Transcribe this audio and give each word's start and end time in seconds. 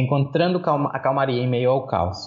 encontrando 0.00 0.60
a 0.92 0.98
calmaria 0.98 1.42
em 1.42 1.48
meio 1.48 1.70
ao 1.70 1.86
caos. 1.86 2.18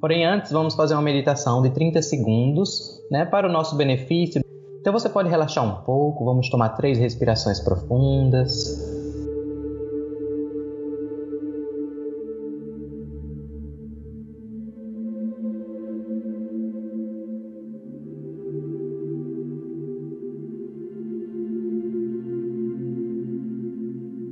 Porém, 0.00 0.24
antes 0.24 0.50
vamos 0.50 0.74
fazer 0.74 0.94
uma 0.94 1.02
meditação 1.02 1.62
de 1.62 1.70
30 1.70 2.02
segundos, 2.02 3.00
né, 3.08 3.24
para 3.24 3.48
o 3.48 3.52
nosso 3.52 3.76
benefício. 3.76 4.42
Então 4.80 4.92
você 4.92 5.08
pode 5.08 5.28
relaxar 5.28 5.64
um 5.64 5.84
pouco, 5.84 6.24
vamos 6.24 6.48
tomar 6.50 6.70
três 6.70 6.98
respirações 6.98 7.60
profundas. 7.60 9.00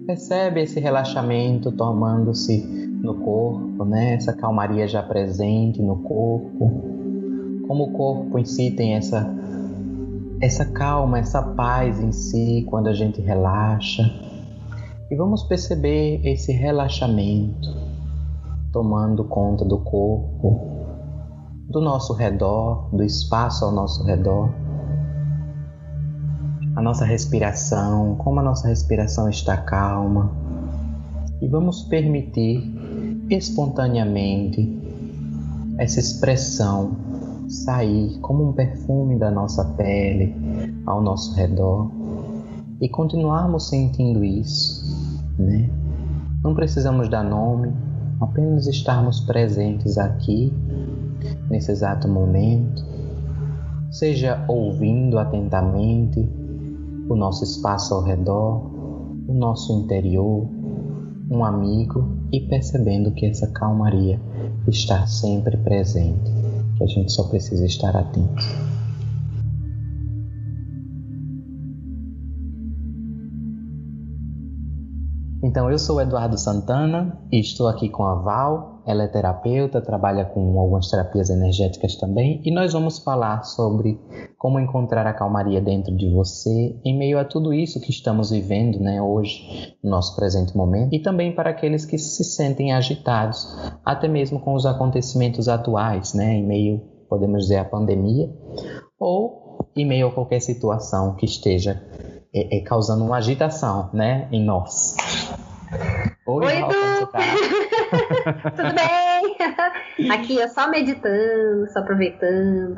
Percebe 0.05 0.63
esse 0.63 0.81
relaxamento 0.81 1.71
tomando-se 1.71 2.80
no 3.03 3.15
corpo, 3.15 3.85
né? 3.85 4.15
Essa 4.15 4.33
calmaria 4.33 4.87
já 4.87 5.03
presente 5.03 5.83
no 5.83 5.97
corpo. 6.03 6.71
Como 7.67 7.85
o 7.85 7.93
corpo 7.93 8.39
em 8.39 8.45
si 8.45 8.71
tem 8.71 8.95
essa 8.95 9.39
essa 10.41 10.65
calma, 10.65 11.19
essa 11.19 11.43
paz 11.43 12.01
em 12.01 12.13
si 12.13 12.65
quando 12.69 12.87
a 12.89 12.95
gente 12.95 13.21
relaxa. 13.21 14.03
E 15.11 15.17
vamos 15.17 15.43
perceber 15.43 16.21
esse 16.25 16.53
relaxamento 16.53 17.69
tomando 18.73 19.25
conta 19.25 19.65
do 19.65 19.79
corpo, 19.79 20.61
do 21.69 21.81
nosso 21.81 22.15
redor, 22.15 22.89
do 22.95 23.03
espaço 23.03 23.65
ao 23.65 23.73
nosso 23.73 24.05
redor 24.05 24.51
a 26.81 26.83
nossa 26.83 27.05
respiração, 27.05 28.15
como 28.17 28.41
a 28.41 28.43
nossa 28.43 28.69
respiração 28.69 29.29
está 29.29 29.57
calma. 29.57 30.31
E 31.43 31.49
vamos 31.49 31.83
permitir 31.83 32.75
espontaneamente 33.31 34.69
essa 35.79 36.01
expressão 36.01 36.91
sair 37.49 38.19
como 38.21 38.49
um 38.49 38.53
perfume 38.53 39.19
da 39.19 39.31
nossa 39.31 39.65
pele 39.77 40.35
ao 40.85 41.01
nosso 41.01 41.35
redor 41.35 41.91
e 42.81 42.89
continuarmos 42.89 43.69
sentindo 43.69 44.25
isso, 44.25 44.85
né? 45.39 45.71
Não 46.43 46.55
precisamos 46.55 47.09
dar 47.09 47.23
nome, 47.23 47.73
apenas 48.21 48.67
estarmos 48.67 49.21
presentes 49.21 49.99
aqui 49.99 50.53
nesse 51.49 51.71
exato 51.71 52.09
momento, 52.09 52.85
seja 53.91 54.45
ouvindo 54.49 55.19
atentamente 55.19 56.29
o 57.09 57.15
nosso 57.15 57.45
espaço 57.45 57.95
ao 57.95 58.03
redor, 58.03 58.71
o 59.29 59.35
nosso 59.35 59.73
interior, 59.73 60.49
um 61.31 61.45
amigo 61.45 62.20
e 62.33 62.41
percebendo 62.41 63.13
que 63.13 63.27
essa 63.27 63.47
calmaria 63.49 64.21
está 64.69 65.07
sempre 65.07 65.57
presente, 65.57 66.31
que 66.77 66.85
a 66.85 66.87
gente 66.87 67.13
só 67.13 67.25
precisa 67.25 67.67
estar 67.67 67.97
atento. 67.97 68.45
Então, 75.51 75.69
eu 75.69 75.81
sou 75.81 76.01
Eduardo 76.01 76.39
Santana 76.39 77.19
e 77.29 77.41
estou 77.41 77.67
aqui 77.67 77.89
com 77.89 78.05
a 78.05 78.15
Val, 78.15 78.85
ela 78.87 79.03
é 79.03 79.09
terapeuta, 79.09 79.81
trabalha 79.81 80.25
com 80.25 80.61
algumas 80.61 80.89
terapias 80.89 81.29
energéticas 81.29 81.97
também, 81.97 82.41
e 82.45 82.53
nós 82.53 82.73
vamos 82.73 83.01
falar 83.01 83.43
sobre 83.43 83.99
como 84.39 84.61
encontrar 84.61 85.09
a 85.09 85.13
calmaria 85.13 85.61
dentro 85.61 85.93
de 85.97 86.09
você 86.09 86.79
em 86.85 86.97
meio 86.97 87.19
a 87.19 87.25
tudo 87.25 87.53
isso 87.53 87.81
que 87.81 87.91
estamos 87.91 88.31
vivendo, 88.31 88.79
né, 88.79 89.03
hoje, 89.03 89.75
no 89.83 89.91
nosso 89.91 90.15
presente 90.15 90.57
momento, 90.57 90.95
e 90.95 91.03
também 91.03 91.35
para 91.35 91.51
aqueles 91.51 91.85
que 91.85 91.99
se 91.99 92.23
sentem 92.23 92.73
agitados, 92.73 93.45
até 93.85 94.07
mesmo 94.07 94.39
com 94.39 94.55
os 94.55 94.65
acontecimentos 94.65 95.49
atuais, 95.49 96.15
né, 96.15 96.35
em 96.35 96.47
meio, 96.47 96.81
podemos 97.09 97.43
dizer, 97.43 97.57
à 97.57 97.65
pandemia, 97.65 98.33
ou 99.01 99.67
em 99.75 99.85
meio 99.85 100.07
a 100.07 100.13
qualquer 100.13 100.39
situação 100.39 101.17
que 101.17 101.27
esteja 101.27 101.83
é, 102.33 102.61
causando 102.61 103.05
uma 103.05 103.17
agitação, 103.17 103.91
né, 103.93 104.29
em 104.31 104.45
nós. 104.45 104.95
Oi, 106.31 106.45
Oi 106.45 106.61
tá? 107.11 107.21
Tudo 108.51 108.75
bem? 108.75 110.11
Aqui 110.13 110.37
eu 110.37 110.49
só 110.49 110.71
meditando, 110.71 111.69
só 111.73 111.81
aproveitando, 111.81 112.77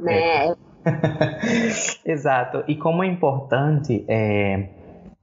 né? 0.00 0.48
É. 0.48 0.54
Exato. 2.04 2.64
E 2.66 2.74
como 2.74 3.04
é 3.04 3.06
importante 3.06 4.04
é, 4.08 4.70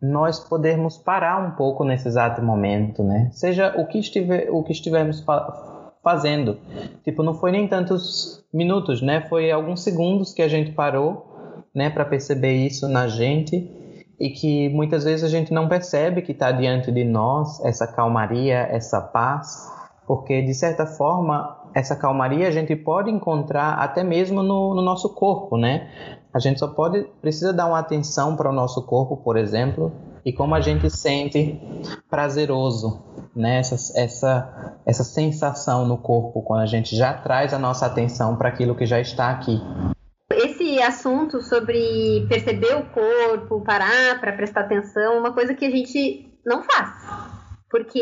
nós 0.02 0.40
podermos 0.40 0.98
parar 0.98 1.46
um 1.46 1.52
pouco 1.52 1.84
nesse 1.84 2.08
exato 2.08 2.42
momento, 2.42 3.04
né? 3.04 3.30
Seja 3.34 3.74
o 3.78 3.86
que, 3.86 4.00
estiver, 4.00 4.50
o 4.50 4.64
que 4.64 4.72
estivermos 4.72 5.22
fa 5.22 5.92
fazendo. 6.02 6.58
Tipo, 7.04 7.22
não 7.22 7.34
foi 7.34 7.52
nem 7.52 7.68
tantos 7.68 8.46
minutos, 8.54 9.02
né? 9.02 9.26
Foi 9.28 9.52
alguns 9.52 9.84
segundos 9.84 10.34
que 10.34 10.42
a 10.42 10.48
gente 10.48 10.72
parou, 10.72 11.66
né? 11.76 11.90
Para 11.90 12.06
perceber 12.06 12.54
isso 12.66 12.88
na 12.88 13.10
gente 13.10 13.70
e 14.20 14.30
que 14.30 14.70
muitas 14.70 15.04
vezes 15.04 15.24
a 15.24 15.30
gente 15.30 15.54
não 15.54 15.68
percebe 15.68 16.22
que 16.22 16.32
está 16.32 16.52
diante 16.52 16.92
de 16.92 17.04
nós 17.04 17.64
essa 17.64 17.86
calmaria, 17.86 18.68
essa 18.72 19.00
paz, 19.00 19.72
porque 20.08 20.42
de 20.42 20.54
certa 20.54 20.88
forma 20.88 21.56
essa 21.74 21.96
calmaria 21.96 22.48
a 22.48 22.52
gente 22.52 22.76
pode 22.76 23.12
encontrar 23.12 23.74
até 23.74 24.04
mesmo 24.04 24.42
no, 24.42 24.74
no 24.74 24.82
nosso 24.82 25.14
corpo, 25.14 25.58
né? 25.58 25.90
A 26.34 26.40
gente 26.40 26.60
só 26.60 26.68
pode 26.68 27.04
precisa 27.22 27.54
dar 27.54 27.68
uma 27.68 27.80
atenção 27.80 28.36
para 28.36 28.50
o 28.50 28.54
nosso 28.54 28.82
corpo, 28.84 29.18
por 29.18 29.38
exemplo, 29.38 29.92
e 30.26 30.34
como 30.34 30.56
a 30.56 30.62
gente 30.62 30.90
sente 30.90 31.62
prazeroso, 32.10 33.04
né? 33.36 33.60
Essa, 33.60 34.00
essa, 34.00 34.80
essa 34.86 35.04
sensação 35.04 35.86
no 35.86 35.98
corpo 35.98 36.42
quando 36.42 36.62
a 36.62 36.66
gente 36.66 36.96
já 36.96 37.14
traz 37.14 37.54
a 37.54 37.60
nossa 37.60 37.86
atenção 37.86 38.36
para 38.36 38.50
aquilo 38.50 38.76
que 38.76 38.86
já 38.86 39.00
está 39.00 39.30
aqui 39.30 39.62
assunto 40.82 41.42
sobre 41.42 42.26
perceber 42.28 42.76
o 42.76 42.86
corpo, 42.86 43.64
parar 43.64 44.20
para 44.20 44.34
prestar 44.34 44.62
atenção, 44.62 45.18
uma 45.18 45.34
coisa 45.34 45.54
que 45.54 45.66
a 45.66 45.70
gente 45.70 46.32
não 46.46 46.64
faz. 46.64 46.90
Porque 47.70 48.02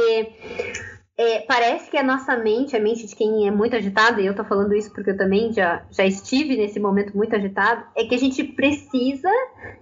é, 1.18 1.40
parece 1.42 1.90
que 1.90 1.98
a 1.98 2.04
nossa 2.04 2.36
mente, 2.38 2.76
a 2.76 2.80
mente 2.80 3.08
de 3.08 3.16
quem 3.16 3.48
é 3.48 3.52
muito 3.52 3.76
agitado, 3.76 4.22
e 4.22 4.26
eu 4.26 4.36
tô 4.36 4.44
falando 4.44 4.74
isso 4.76 4.92
porque 4.94 5.12
eu 5.12 5.18
também 5.18 5.52
já, 5.52 5.86
já 5.92 6.06
estive 6.06 6.56
nesse 6.58 6.80
momento 6.80 7.16
muito 7.16 7.36
agitado, 7.36 7.86
é 7.96 8.06
que 8.06 8.16
a 8.16 8.20
gente 8.20 8.44
precisa 8.44 9.30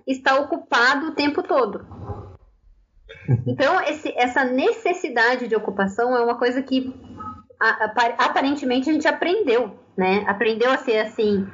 estar 0.08 0.36
ocupado 0.40 1.08
o 1.08 1.16
tempo 1.16 1.44
todo. 1.44 1.86
Então, 3.48 3.80
esse, 3.84 4.12
essa 4.18 4.44
necessidade 4.44 5.48
de 5.48 5.56
ocupação 5.56 6.14
é 6.14 6.22
uma 6.22 6.38
coisa 6.38 6.62
que 6.62 6.94
aparentemente 8.18 8.90
a 8.90 8.94
gente 8.94 9.08
aprendeu 9.08 9.80
né? 9.98 10.24
Aprendeu 10.28 10.72
a 10.72 10.78
ser 10.78 11.00
assim. 11.00 11.48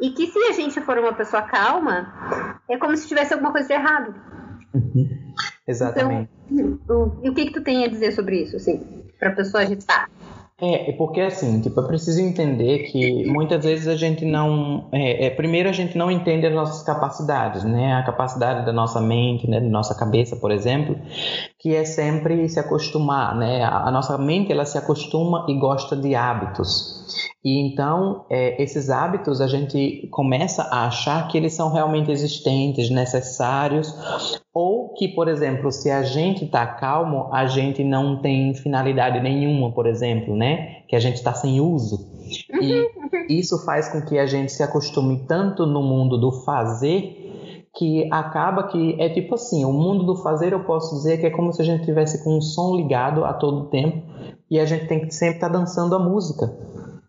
E 0.00 0.10
que 0.10 0.26
se 0.26 0.38
a 0.38 0.52
gente 0.52 0.80
for 0.80 0.98
uma 0.98 1.12
pessoa 1.12 1.42
calma, 1.42 2.60
é 2.68 2.76
como 2.76 2.96
se 2.96 3.08
tivesse 3.08 3.32
alguma 3.32 3.52
coisa 3.52 3.68
de 3.68 3.74
errado. 3.74 4.14
Uhum. 4.74 5.08
Exatamente. 5.66 6.30
Então, 6.50 7.20
o, 7.22 7.28
o 7.28 7.34
que 7.34 7.46
que 7.46 7.52
tu 7.52 7.62
tem 7.62 7.84
a 7.84 7.88
dizer 7.88 8.12
sobre 8.12 8.42
isso, 8.42 8.56
assim, 8.56 9.04
para 9.18 9.30
a 9.30 9.34
pessoa 9.34 9.62
agitar? 9.62 10.08
É, 10.60 10.90
é 10.90 10.92
porque 10.92 11.20
assim, 11.20 11.60
tipo, 11.60 11.80
eu 11.80 11.86
preciso 11.86 12.20
entender 12.20 12.84
que 12.84 13.24
muitas 13.26 13.64
vezes 13.64 13.88
a 13.88 13.96
gente 13.96 14.24
não. 14.24 14.88
É, 14.92 15.26
é, 15.26 15.30
primeiro, 15.30 15.68
a 15.68 15.72
gente 15.72 15.98
não 15.98 16.10
entende 16.10 16.46
as 16.46 16.54
nossas 16.54 16.82
capacidades, 16.84 17.64
né? 17.64 17.94
A 17.94 18.04
capacidade 18.04 18.64
da 18.64 18.72
nossa 18.72 19.00
mente, 19.00 19.50
né? 19.50 19.60
Da 19.60 19.68
nossa 19.68 19.94
cabeça, 19.96 20.36
por 20.36 20.52
exemplo, 20.52 20.96
que 21.58 21.74
é 21.74 21.84
sempre 21.84 22.48
se 22.48 22.60
acostumar, 22.60 23.34
né? 23.34 23.64
A, 23.64 23.88
a 23.88 23.90
nossa 23.90 24.16
mente, 24.16 24.52
ela 24.52 24.64
se 24.64 24.78
acostuma 24.78 25.44
e 25.48 25.58
gosta 25.58 25.96
de 25.96 26.14
hábitos. 26.14 27.33
E 27.44 27.60
então, 27.60 28.24
é, 28.30 28.62
esses 28.62 28.88
hábitos 28.88 29.38
a 29.42 29.46
gente 29.46 30.08
começa 30.10 30.62
a 30.62 30.86
achar 30.86 31.28
que 31.28 31.36
eles 31.36 31.52
são 31.52 31.70
realmente 31.70 32.10
existentes, 32.10 32.88
necessários, 32.88 33.94
ou 34.52 34.94
que, 34.94 35.08
por 35.08 35.28
exemplo, 35.28 35.70
se 35.70 35.90
a 35.90 36.02
gente 36.02 36.46
está 36.46 36.66
calmo, 36.66 37.28
a 37.30 37.44
gente 37.44 37.84
não 37.84 38.22
tem 38.22 38.54
finalidade 38.54 39.20
nenhuma, 39.20 39.70
por 39.72 39.86
exemplo, 39.86 40.34
né? 40.34 40.84
Que 40.88 40.96
a 40.96 41.00
gente 41.00 41.16
está 41.16 41.34
sem 41.34 41.60
uso. 41.60 41.98
E 43.28 43.38
isso 43.38 43.62
faz 43.66 43.90
com 43.90 44.00
que 44.00 44.18
a 44.18 44.24
gente 44.24 44.50
se 44.50 44.62
acostume 44.62 45.26
tanto 45.28 45.66
no 45.66 45.82
mundo 45.82 46.16
do 46.16 46.32
fazer 46.44 47.20
que 47.76 48.08
acaba 48.12 48.68
que 48.68 48.96
é 49.00 49.08
tipo 49.08 49.34
assim, 49.34 49.64
o 49.64 49.72
mundo 49.72 50.04
do 50.04 50.16
fazer 50.22 50.52
eu 50.52 50.62
posso 50.64 50.94
dizer 50.94 51.18
que 51.18 51.26
é 51.26 51.30
como 51.30 51.52
se 51.52 51.60
a 51.60 51.64
gente 51.64 51.84
tivesse 51.84 52.22
com 52.22 52.38
um 52.38 52.40
som 52.40 52.76
ligado 52.76 53.24
a 53.24 53.32
todo 53.32 53.68
tempo 53.68 54.00
e 54.48 54.60
a 54.60 54.64
gente 54.64 54.86
tem 54.86 55.00
que 55.00 55.12
sempre 55.12 55.36
estar 55.36 55.50
tá 55.50 55.58
dançando 55.58 55.94
a 55.94 55.98
música. 55.98 56.56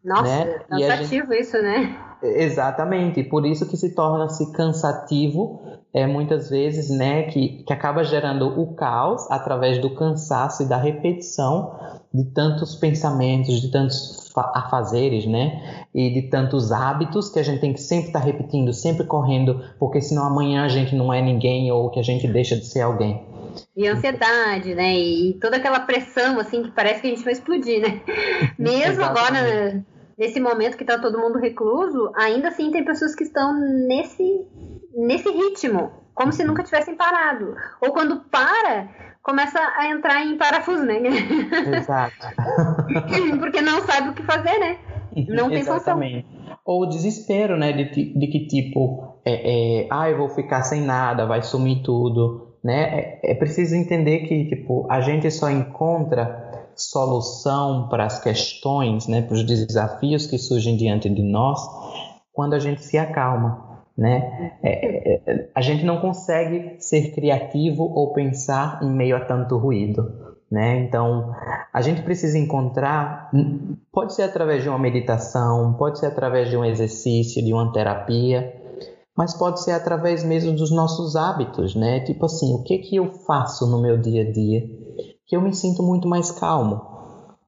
Nossa, 0.06 0.24
né? 0.24 0.60
cansativo 0.70 1.34
gente... 1.34 1.42
isso, 1.42 1.58
né? 1.58 1.98
Exatamente, 2.22 3.24
por 3.24 3.46
isso 3.46 3.68
que 3.68 3.76
se 3.76 3.94
torna-se 3.94 4.52
cansativo 4.54 5.62
é, 5.94 6.08
muitas 6.08 6.50
vezes, 6.50 6.90
né, 6.90 7.24
que, 7.24 7.64
que 7.64 7.74
acaba 7.74 8.04
gerando 8.04 8.48
o 8.60 8.74
caos 8.74 9.30
através 9.30 9.80
do 9.80 9.94
cansaço 9.96 10.64
e 10.64 10.66
da 10.66 10.78
repetição 10.78 11.78
de 12.14 12.24
tantos 12.34 12.76
pensamentos, 12.76 13.60
de 13.62 13.72
tantos 13.72 14.32
afazeres, 14.36 15.26
né? 15.26 15.86
E 15.94 16.10
de 16.10 16.24
tantos 16.24 16.72
hábitos 16.72 17.30
que 17.30 17.40
a 17.40 17.44
gente 17.44 17.62
tem 17.62 17.74
que 17.74 17.82
sempre 17.82 18.08
estar 18.08 18.20
tá 18.20 18.26
repetindo, 18.26 18.74
sempre 18.74 19.06
correndo, 19.06 19.62
porque 19.80 20.02
senão 20.02 20.24
amanhã 20.24 20.64
a 20.64 20.70
gente 20.70 20.96
não 20.96 21.14
é 21.14 21.22
ninguém 21.22 21.72
ou 21.72 21.90
que 21.90 22.00
a 22.00 22.04
gente 22.04 22.28
deixa 22.28 22.56
de 22.56 22.66
ser 22.66 22.82
alguém. 22.82 23.26
E 23.76 23.88
ansiedade, 23.88 24.76
né? 24.76 24.98
E 24.98 25.38
toda 25.42 25.58
aquela 25.58 25.80
pressão, 25.82 26.40
assim, 26.40 26.64
que 26.64 26.72
parece 26.72 27.02
que 27.02 27.08
a 27.08 27.10
gente 27.12 27.24
vai 27.24 27.34
explodir, 27.34 27.82
né? 27.82 28.02
Mesmo 28.60 29.04
agora, 29.04 29.84
nesse 30.18 30.40
momento 30.40 30.78
que 30.78 30.84
está 30.84 31.00
todo 31.00 31.20
mundo 31.20 31.40
recluso, 31.40 32.12
ainda 32.16 32.50
assim 32.50 32.72
tem 32.72 32.84
pessoas 32.84 33.16
que 33.16 33.24
estão 33.24 33.54
nesse, 33.88 34.46
nesse 34.96 35.30
ritmo, 35.30 35.92
como 36.14 36.32
se 36.32 36.44
nunca 36.44 36.64
tivessem 36.64 36.96
parado. 36.96 37.56
Ou 37.82 37.92
quando 37.92 38.22
para, 38.32 38.90
começa 39.22 39.60
a 39.78 39.90
entrar 39.90 40.26
em 40.26 40.38
parafuso, 40.38 40.84
né? 40.86 41.00
Exato. 41.78 42.16
Porque 43.40 43.62
não 43.62 43.82
sabe 43.82 44.10
o 44.10 44.14
que 44.14 44.24
fazer, 44.24 44.58
né? 44.60 44.78
Não 45.28 45.50
tem 45.50 45.60
Exatamente. 45.60 46.28
função. 46.28 46.58
Ou 46.66 46.84
o 46.84 46.90
desespero, 46.90 47.58
né? 47.58 47.72
De, 47.74 48.14
de 48.14 48.28
que 48.28 48.48
tipo, 48.48 49.20
é, 49.26 49.84
é, 49.84 49.88
ah, 49.90 50.10
eu 50.10 50.18
vou 50.18 50.30
ficar 50.30 50.64
sem 50.64 50.82
nada, 50.82 51.26
vai 51.26 51.42
sumir 51.42 51.84
tudo, 51.84 52.56
né? 52.64 53.20
É, 53.24 53.32
é 53.32 53.36
preciso 53.36 53.76
entender 53.76 54.20
que 54.20 54.46
tipo, 54.46 54.88
a 54.90 55.00
gente 55.02 55.30
só 55.32 55.50
encontra 55.50 56.45
solução 56.76 57.88
para 57.90 58.06
as 58.06 58.20
questões, 58.20 59.08
né, 59.08 59.22
para 59.22 59.36
os 59.36 59.44
desafios 59.44 60.28
que 60.28 60.38
surgem 60.38 60.76
diante 60.76 61.10
de 61.10 61.24
nós, 61.24 61.60
quando 62.34 62.54
a 62.54 62.60
gente 62.60 62.84
se 62.84 62.98
acalma. 62.98 63.64
Né? 63.98 64.52
É, 64.62 65.14
é, 65.14 65.50
a 65.56 65.62
gente 65.62 65.86
não 65.86 66.02
consegue 66.02 66.76
ser 66.80 67.14
criativo 67.14 67.84
ou 67.84 68.12
pensar 68.12 68.84
em 68.84 68.90
meio 68.90 69.16
a 69.16 69.22
tanto 69.22 69.58
ruído. 69.58 70.36
Né? 70.52 70.80
Então, 70.80 71.34
a 71.74 71.82
gente 71.82 72.02
precisa 72.02 72.38
encontrar, 72.38 73.32
pode 73.92 74.14
ser 74.14 74.24
através 74.24 74.64
de 74.64 74.70
uma 74.70 74.78
meditação, 74.78 75.74
pode 75.74 76.00
ser 76.00 76.08
através 76.08 76.50
de 76.50 76.58
um 76.58 76.66
exercício, 76.66 77.44
de 77.44 77.54
uma 77.54 77.72
terapia, 77.72 78.54
mas 79.16 79.34
pode 79.34 79.64
ser 79.64 79.72
através 79.72 80.24
mesmo 80.24 80.54
dos 80.54 80.72
nossos 80.72 81.16
hábitos, 81.16 81.74
né? 81.74 82.02
Tipo 82.02 82.26
assim, 82.26 82.54
o 82.54 82.64
que 82.64 82.80
que 82.80 82.98
eu 82.98 83.14
faço 83.26 83.66
no 83.66 83.82
meu 83.82 83.98
dia 83.98 84.24
a 84.24 84.32
dia 84.32 84.70
que 85.26 85.36
eu 85.36 85.42
me 85.42 85.54
sinto 85.54 85.82
muito 85.84 86.08
mais 86.08 86.32
calmo? 86.32 86.82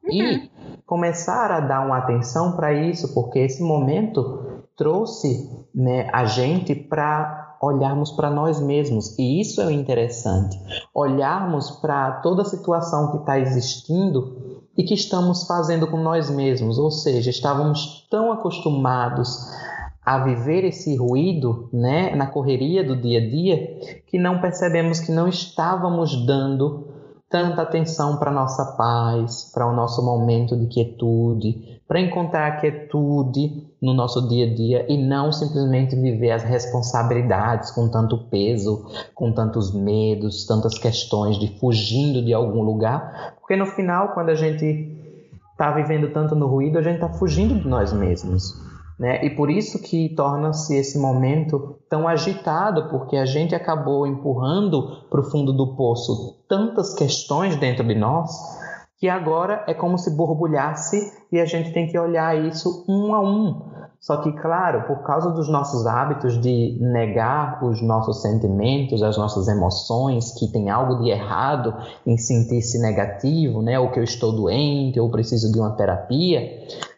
Uhum. 0.04 0.12
E 0.12 0.52
começar 0.86 1.52
a 1.52 1.60
dar 1.60 1.86
uma 1.86 1.98
atenção 1.98 2.54
para 2.54 2.74
isso, 2.74 3.14
porque 3.14 3.40
esse 3.40 3.62
momento 3.62 4.64
trouxe 4.76 5.50
né, 5.74 6.10
a 6.14 6.26
gente 6.26 6.74
para 6.74 7.58
olharmos 7.62 8.12
para 8.12 8.30
nós 8.30 8.60
mesmos. 8.60 9.18
E 9.18 9.42
isso 9.42 9.62
é 9.62 9.66
o 9.66 9.72
interessante. 9.72 10.58
Olharmos 10.94 11.72
para 11.72 12.20
toda 12.22 12.44
a 12.44 12.46
situação 12.46 13.12
que 13.12 13.18
está 13.18 13.40
existindo 13.40 14.64
e 14.78 14.84
que 14.84 14.94
estamos 14.94 15.46
fazendo 15.46 15.88
com 15.88 15.98
nós 15.98 16.30
mesmos. 16.30 16.78
Ou 16.78 16.92
seja, 16.92 17.30
estávamos 17.30 18.08
tão 18.10 18.32
acostumados 18.32 19.52
a 20.06 20.20
viver 20.20 20.64
esse 20.64 20.96
ruído, 20.96 21.70
né, 21.74 22.16
na 22.16 22.28
correria 22.28 22.82
do 22.82 22.96
dia 22.96 23.20
a 23.20 23.30
dia, 23.30 24.02
que 24.08 24.18
não 24.18 24.40
percebemos 24.40 25.02
que 25.02 25.12
não 25.12 25.28
estávamos 25.28 26.26
dando 26.26 26.88
tanta 27.30 27.62
atenção 27.62 28.18
para 28.18 28.32
nossa 28.32 28.78
paz, 28.78 29.52
para 29.54 29.68
o 29.68 29.76
nosso 29.76 30.04
momento 30.04 30.56
de 30.56 30.68
quietude, 30.68 31.82
para 31.88 32.00
encontrar 32.00 32.60
quietude 32.60 33.68
no 33.82 33.94
nosso 33.94 34.28
dia 34.30 34.46
a 34.46 34.54
dia 34.54 34.86
e 34.90 34.98
não 34.98 35.32
simplesmente 35.32 35.96
viver 35.96 36.32
as 36.32 36.44
responsabilidades 36.44 37.72
com 37.72 37.90
tanto 37.90 38.18
peso, 38.30 38.86
com 39.14 39.32
tantos 39.32 39.74
medos, 39.74 40.46
tantas 40.46 40.78
questões 40.78 41.38
de 41.38 41.60
fugindo 41.60 42.24
de 42.24 42.34
algum 42.34 42.62
lugar, 42.62 43.36
porque 43.40 43.56
no 43.56 43.66
final, 43.66 44.14
quando 44.14 44.30
a 44.30 44.36
gente 44.36 44.96
está 45.52 45.72
vivendo 45.72 46.14
tanto 46.14 46.36
no 46.36 46.48
ruído, 46.48 46.78
a 46.78 46.82
gente 46.82 46.96
está 46.96 47.10
fugindo 47.10 47.56
de 47.56 47.68
nós 47.68 47.92
mesmos. 47.92 48.67
Né? 49.00 49.24
E 49.26 49.30
por 49.30 49.52
isso 49.52 49.82
que 49.82 50.10
torna-se 50.16 50.76
esse 50.76 50.98
momento 50.98 51.80
tão 51.88 52.08
agitado, 52.08 52.90
porque 52.90 53.16
a 53.16 53.26
gente 53.26 53.54
acabou 53.54 54.08
empurrando 54.08 55.06
para 55.10 55.22
o 55.22 55.24
fundo 55.24 55.54
do 55.54 55.76
poço 55.76 56.44
tantas 56.50 56.96
questões 56.96 57.56
dentro 57.56 57.88
de 57.88 57.94
nós 57.94 58.32
que 59.00 59.08
agora 59.08 59.64
é 59.68 59.74
como 59.74 59.98
se 59.98 60.10
borbulhasse 60.16 61.14
e 61.32 61.40
a 61.40 61.46
gente 61.46 61.72
tem 61.72 61.88
que 61.88 62.00
olhar 62.00 62.36
isso 62.36 62.84
um 62.90 63.14
a 63.14 63.22
um. 63.22 63.62
Só 64.00 64.18
que, 64.18 64.32
claro, 64.32 64.88
por 64.88 65.04
causa 65.04 65.32
dos 65.32 65.50
nossos 65.50 65.86
hábitos 65.86 66.40
de 66.40 66.78
negar 66.80 67.64
os 67.64 67.82
nossos 67.82 68.22
sentimentos, 68.22 69.04
as 69.04 69.18
nossas 69.18 69.48
emoções, 69.48 70.34
que 70.40 70.52
tem 70.52 70.70
algo 70.70 71.02
de 71.02 71.10
errado 71.10 71.76
em 72.06 72.18
sentir-se 72.18 72.80
negativo, 72.80 73.62
né? 73.62 73.78
Ou 73.80 73.92
que 73.92 74.00
eu 74.00 74.04
estou 74.04 74.32
doente, 74.32 75.00
ou 75.00 75.12
preciso 75.12 75.52
de 75.52 75.60
uma 75.60 75.76
terapia. 75.76 76.42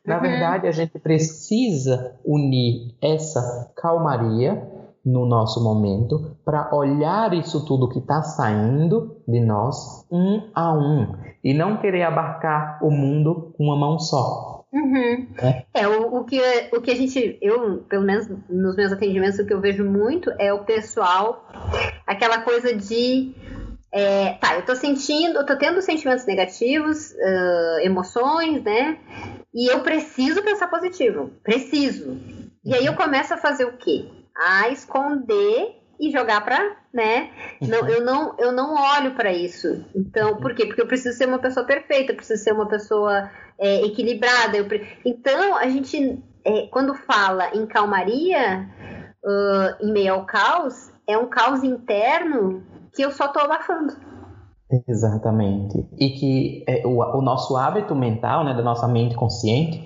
Na 0.10 0.16
uhum. 0.16 0.22
verdade, 0.24 0.68
a 0.68 0.72
gente 0.72 0.98
precisa 0.98 2.16
unir 2.26 2.96
essa 3.00 3.72
calmaria 3.76 4.68
no 5.06 5.24
nosso 5.24 5.64
momento 5.64 6.36
para 6.44 6.76
olhar 6.76 7.32
isso 7.34 7.64
tudo 7.64 7.88
que 7.88 8.00
está 8.00 8.24
saindo 8.24 9.18
de 9.28 9.40
nós 9.40 10.06
um 10.12 10.50
a 10.54 10.74
um 10.74 11.16
e 11.44 11.54
não 11.54 11.78
querer 11.78 12.04
abarcar 12.04 12.80
o 12.84 12.90
mundo 12.90 13.54
com 13.56 13.66
uma 13.66 13.76
mão 13.76 14.00
só. 14.00 14.66
Uhum. 14.72 15.28
É, 15.42 15.66
é 15.82 15.88
o, 15.88 16.18
o, 16.18 16.24
que, 16.24 16.40
o 16.74 16.82
que 16.82 16.92
a 16.92 16.96
gente, 16.96 17.38
eu, 17.42 17.84
pelo 17.90 18.04
menos 18.04 18.28
nos 18.50 18.76
meus 18.76 18.92
atendimentos, 18.92 19.40
o 19.40 19.46
que 19.46 19.54
eu 19.54 19.62
vejo 19.62 19.84
muito 19.84 20.32
é 20.40 20.54
o 20.54 20.64
pessoal, 20.64 21.48
aquela 22.06 22.42
coisa 22.42 22.76
de. 22.76 23.34
É, 23.92 24.34
tá, 24.34 24.56
eu 24.56 24.66
tô 24.66 24.76
sentindo, 24.76 25.40
eu 25.40 25.46
tô 25.46 25.58
tendo 25.58 25.82
sentimentos 25.82 26.26
negativos, 26.26 27.12
uh, 27.12 27.80
emoções, 27.82 28.64
né? 28.64 29.00
E 29.54 29.72
eu 29.72 29.80
preciso 29.82 30.44
pensar 30.44 30.68
positivo. 30.68 31.32
Preciso. 31.44 32.18
E 32.64 32.74
aí 32.74 32.86
eu 32.86 32.94
começo 32.94 33.34
a 33.34 33.38
fazer 33.38 33.66
o 33.66 33.78
quê? 33.78 34.08
A 34.36 34.70
esconder 34.70 35.76
e 36.00 36.12
jogar 36.12 36.42
para, 36.46 36.78
né? 36.94 37.32
Não, 37.62 37.88
eu 37.90 38.04
não, 38.04 38.36
eu 38.38 38.52
não 38.52 38.76
olho 38.76 39.16
para 39.16 39.34
isso. 39.34 39.84
Então, 39.96 40.38
por 40.38 40.54
quê? 40.54 40.66
Porque 40.66 40.82
eu 40.82 40.88
preciso 40.88 41.18
ser 41.18 41.28
uma 41.28 41.40
pessoa 41.40 41.66
perfeita, 41.66 42.12
eu 42.12 42.16
preciso 42.16 42.44
ser 42.44 42.54
uma 42.54 42.68
pessoa 42.68 43.30
é, 43.58 43.86
equilibrada. 43.86 44.56
Eu, 44.56 44.66
então, 45.04 45.58
a 45.58 45.68
gente, 45.68 46.24
é, 46.46 46.68
quando 46.68 46.94
fala 46.94 47.50
em 47.56 47.66
calmaria, 47.66 48.70
uh, 49.26 49.86
em 49.86 49.92
meio 49.92 50.14
ao 50.14 50.26
caos, 50.26 50.92
é 51.08 51.18
um 51.18 51.28
caos 51.28 51.64
interno 51.64 52.64
que 53.00 53.06
eu 53.06 53.12
só 53.12 53.30
tô 53.30 53.40
abafando. 53.40 53.96
Exatamente. 54.88 55.88
E 55.98 56.10
que 56.10 56.64
é, 56.68 56.86
o, 56.86 57.00
o, 57.00 57.22
nosso 57.22 57.56
hábito 57.58 57.96
mental, 57.96 58.44
né, 58.44 58.54
da 58.54 58.62
nossa 58.62 58.88
mente 58.90 59.16
consciente, 59.16 59.82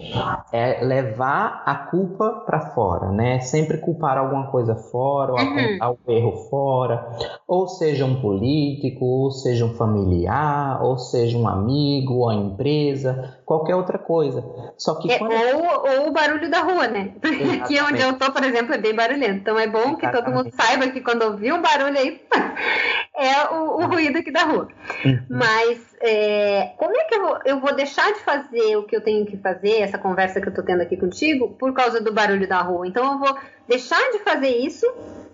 é 0.52 0.84
levar 0.84 1.64
a 1.64 1.76
culpa 1.76 2.44
para 2.46 2.72
fora, 2.72 3.12
né? 3.12 3.40
Sempre 3.40 3.78
culpar 3.78 4.18
alguma 4.18 4.48
coisa 4.48 4.76
fora, 4.76 5.32
ou 5.32 5.40
uhum. 5.40 5.78
apontar 5.78 5.92
o 5.92 6.12
erro 6.12 6.32
fora, 6.50 7.18
ou 7.48 7.68
seja 7.68 8.04
um 8.04 8.20
político, 8.20 9.06
ou 9.06 9.32
seja 9.32 9.64
um 9.64 9.76
familiar, 9.76 10.84
ou 10.84 10.98
seja 10.98 11.38
um 11.38 11.48
amigo, 11.48 12.16
ou 12.16 12.30
a 12.30 12.36
empresa, 12.36 13.38
qualquer 13.46 13.76
outra 13.76 13.98
coisa. 13.98 14.44
Só 14.78 14.96
que 14.96 15.10
é, 15.10 15.20
quando... 15.20 15.32
ou, 15.32 16.02
ou, 16.02 16.10
o 16.10 16.12
barulho 16.12 16.50
da 16.50 16.62
rua, 16.62 16.88
né? 16.88 17.14
Aqui 17.62 17.80
onde 17.80 18.02
eu 18.02 18.18
tô, 18.18 18.32
por 18.34 18.44
exemplo, 18.44 18.74
é 18.74 18.78
bem 18.78 18.94
barulhento. 18.94 19.40
Então 19.40 19.58
é 19.58 19.68
bom 19.68 19.80
Exatamente. 19.80 20.02
que 20.02 20.12
todo 20.12 20.32
mundo 20.32 20.50
saiba 20.54 20.88
que 20.90 21.00
quando 21.00 21.22
ouvir 21.22 21.54
um 21.54 21.62
barulho 21.62 21.98
aí 21.98 22.20
é 23.16 23.54
o, 23.54 23.78
o 23.78 23.88
ruído 23.88 24.18
aqui 24.18 24.32
da 24.32 24.44
rua. 24.44 24.68
Uhum. 25.06 25.20
Mas 25.30 25.96
é, 26.02 26.74
como 26.78 26.96
é 26.98 27.04
que 27.04 27.16
eu 27.16 27.22
vou, 27.22 27.40
eu 27.46 27.60
vou 27.60 27.76
deixar 27.76 28.12
de 28.12 28.20
fazer 28.20 28.76
o 28.76 28.84
que 28.84 28.96
eu 28.96 29.02
tenho 29.02 29.26
que 29.26 29.38
fazer, 29.38 29.82
essa 29.82 29.98
conversa 29.98 30.42
que 30.42 30.50
eu 30.50 30.54
tô 30.54 30.64
tendo 30.64 30.82
aqui 30.82 30.98
contigo, 30.98 31.50
por 31.60 31.74
causa 31.74 32.02
do 32.02 32.14
barulho 32.14 32.48
da 32.48 32.62
rua? 32.62 32.88
Então 32.88 33.14
eu 33.14 33.20
vou 33.20 33.38
deixar 33.68 34.12
de 34.12 34.20
fazer 34.20 34.50
isso 34.50 34.86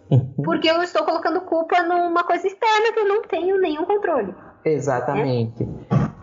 uhum. 0.10 0.34
porque 0.44 0.70
eu 0.70 0.82
estou 0.84 1.04
colocando 1.06 1.42
culpa 1.42 1.82
numa 1.84 2.24
coisa 2.24 2.46
externa 2.48 2.94
que 2.94 3.00
eu 3.00 3.08
não 3.08 3.22
tenho 3.24 3.60
nenhum 3.60 3.86
controle. 3.86 4.34
Exatamente. 4.66 5.66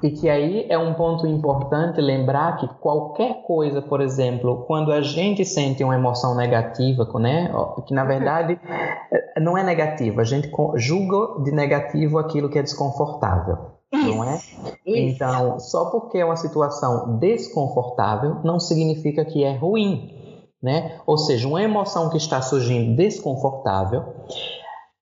E 0.03 0.11
que 0.11 0.29
aí 0.29 0.67
é 0.69 0.77
um 0.77 0.93
ponto 0.95 1.27
importante 1.27 2.01
lembrar 2.01 2.59
que 2.59 2.69
qualquer 2.81 3.43
coisa, 3.47 3.81
por 3.81 4.01
exemplo, 4.01 4.65
quando 4.67 4.93
a 4.93 5.01
gente 5.01 5.45
sente 5.45 5.83
uma 5.83 5.95
emoção 5.95 6.35
negativa, 6.37 7.09
né, 7.19 7.51
que 7.87 7.95
na 7.95 8.05
verdade 8.05 8.61
eh, 9.11 9.41
não 9.41 9.57
é 9.57 9.63
negativa, 9.63 10.21
a 10.21 10.25
gente 10.25 10.51
julga 10.77 11.43
de 11.43 11.51
negativo 11.51 12.19
aquilo 12.19 12.51
que 12.51 12.59
é 12.59 12.63
desconfortável, 12.63 13.57
não 13.93 14.23
é? 14.25 14.39
Então, 14.87 15.59
só 15.59 15.87
porque 15.87 16.19
é 16.19 16.25
uma 16.25 16.37
situação 16.37 17.19
desconfortável 17.19 18.37
não 18.45 18.61
significa 18.61 19.25
que 19.25 19.45
é 19.45 19.57
ruim, 19.57 20.11
né? 20.63 20.99
Ou 21.07 21.17
seja, 21.17 21.49
uma 21.49 21.63
emoção 21.63 22.11
que 22.11 22.17
está 22.17 22.43
surgindo 22.43 22.97
desconfortável 22.97 24.05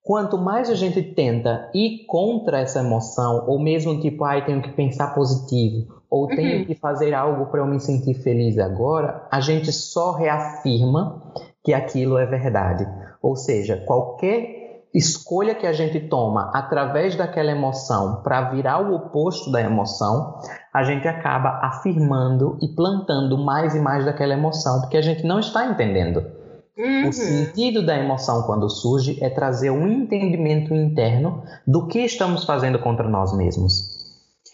Quanto 0.05 0.37
mais 0.37 0.69
a 0.69 0.75
gente 0.75 1.01
tenta 1.01 1.67
ir 1.73 2.05
contra 2.05 2.59
essa 2.59 2.77
emoção, 2.77 3.43
ou 3.47 3.57
mesmo 3.57 3.99
tipo, 3.99 4.23
ai, 4.23 4.45
tenho 4.45 4.61
que 4.61 4.69
pensar 4.69 5.15
positivo, 5.15 5.95
ou 6.07 6.27
tenho 6.27 6.59
uhum. 6.59 6.65
que 6.65 6.75
fazer 6.75 7.15
algo 7.15 7.47
para 7.47 7.61
eu 7.61 7.65
me 7.65 7.79
sentir 7.79 8.13
feliz 8.13 8.59
agora, 8.59 9.27
a 9.31 9.41
gente 9.41 9.71
só 9.71 10.11
reafirma 10.11 11.33
que 11.63 11.73
aquilo 11.73 12.19
é 12.19 12.25
verdade. 12.27 12.87
Ou 13.19 13.35
seja, 13.35 13.83
qualquer 13.87 14.83
escolha 14.93 15.55
que 15.55 15.65
a 15.65 15.73
gente 15.73 15.99
toma 16.01 16.51
através 16.53 17.15
daquela 17.15 17.49
emoção 17.49 18.21
para 18.21 18.49
virar 18.51 18.87
o 18.87 18.93
oposto 18.93 19.51
da 19.51 19.59
emoção, 19.59 20.39
a 20.71 20.83
gente 20.83 21.07
acaba 21.07 21.61
afirmando 21.63 22.59
e 22.61 22.67
plantando 22.67 23.39
mais 23.39 23.73
e 23.73 23.79
mais 23.79 24.05
daquela 24.05 24.35
emoção, 24.35 24.81
porque 24.81 24.97
a 24.97 25.01
gente 25.01 25.25
não 25.25 25.39
está 25.39 25.65
entendendo. 25.65 26.34
Uhum. 26.77 27.09
O 27.09 27.13
sentido 27.13 27.85
da 27.85 27.97
emoção 27.97 28.43
quando 28.43 28.69
surge 28.69 29.17
é 29.23 29.29
trazer 29.29 29.69
um 29.69 29.87
entendimento 29.87 30.73
interno 30.73 31.43
do 31.65 31.87
que 31.87 31.99
estamos 31.99 32.43
fazendo 32.43 32.79
contra 32.79 33.07
nós 33.07 33.35
mesmos. 33.35 33.95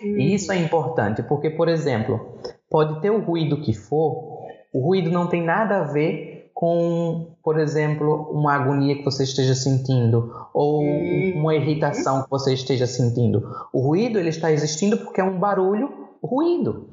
Uhum. 0.01 0.17
E 0.17 0.33
isso 0.35 0.51
é 0.51 0.57
importante, 0.57 1.23
porque, 1.23 1.49
por 1.49 1.67
exemplo, 1.67 2.37
pode 2.69 3.01
ter 3.01 3.09
o 3.09 3.19
ruído 3.19 3.61
que 3.61 3.73
for, 3.73 4.39
o 4.73 4.79
ruído 4.79 5.09
não 5.09 5.27
tem 5.27 5.43
nada 5.43 5.77
a 5.79 5.83
ver 5.83 6.51
com, 6.53 7.31
por 7.43 7.59
exemplo, 7.59 8.29
uma 8.31 8.53
agonia 8.53 8.95
que 8.95 9.03
você 9.03 9.23
esteja 9.23 9.55
sentindo 9.55 10.31
ou 10.53 10.83
uma 10.83 11.55
irritação 11.55 12.23
que 12.23 12.29
você 12.29 12.53
esteja 12.53 12.85
sentindo. 12.85 13.49
O 13.73 13.81
ruído 13.81 14.19
ele 14.19 14.29
está 14.29 14.51
existindo 14.51 14.97
porque 14.97 15.19
é 15.19 15.23
um 15.23 15.39
barulho, 15.39 15.89
ruído. 16.23 16.87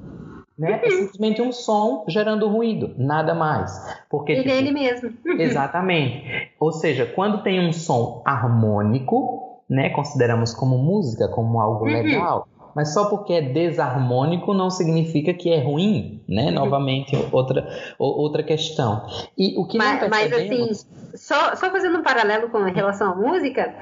Né? 0.58 0.80
É 0.82 0.90
simplesmente 0.90 1.40
um 1.40 1.52
som 1.52 2.04
gerando 2.08 2.48
ruído, 2.48 2.92
nada 2.98 3.32
mais. 3.32 3.70
Porque, 4.10 4.32
ele 4.32 4.40
é 4.40 4.42
tipo, 4.42 4.54
é 4.54 4.58
ele 4.58 4.72
mesmo. 4.72 5.12
exatamente. 5.40 6.50
Ou 6.58 6.72
seja, 6.72 7.06
quando 7.06 7.42
tem 7.42 7.60
um 7.60 7.72
som 7.72 8.22
harmônico, 8.24 9.62
né, 9.70 9.90
consideramos 9.90 10.52
como 10.52 10.76
música, 10.76 11.28
como 11.28 11.60
algo 11.60 11.84
uhum. 11.84 11.92
legal, 11.92 12.48
mas 12.74 12.92
só 12.92 13.08
porque 13.08 13.32
é 13.32 13.42
desarmônico 13.42 14.54
não 14.54 14.70
significa 14.70 15.34
que 15.34 15.52
é 15.52 15.60
ruim, 15.60 16.22
né? 16.28 16.46
Uhum. 16.46 16.52
Novamente, 16.52 17.16
outra, 17.32 17.68
outra 17.98 18.42
questão. 18.42 19.06
E 19.36 19.56
o 19.58 19.66
que 19.66 19.78
mas, 19.78 20.08
mas 20.08 20.32
assim, 20.32 20.70
só, 21.14 21.56
só 21.56 21.70
fazendo 21.70 21.98
um 21.98 22.02
paralelo 22.02 22.48
com 22.50 22.62
relação 22.62 23.12
à 23.12 23.14
música, 23.14 23.74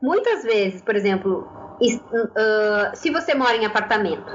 muitas 0.00 0.44
vezes, 0.44 0.82
por 0.82 0.94
exemplo, 0.94 1.46
uh, 1.80 2.96
se 2.96 3.10
você 3.10 3.34
mora 3.34 3.56
em 3.56 3.66
apartamento 3.66 4.32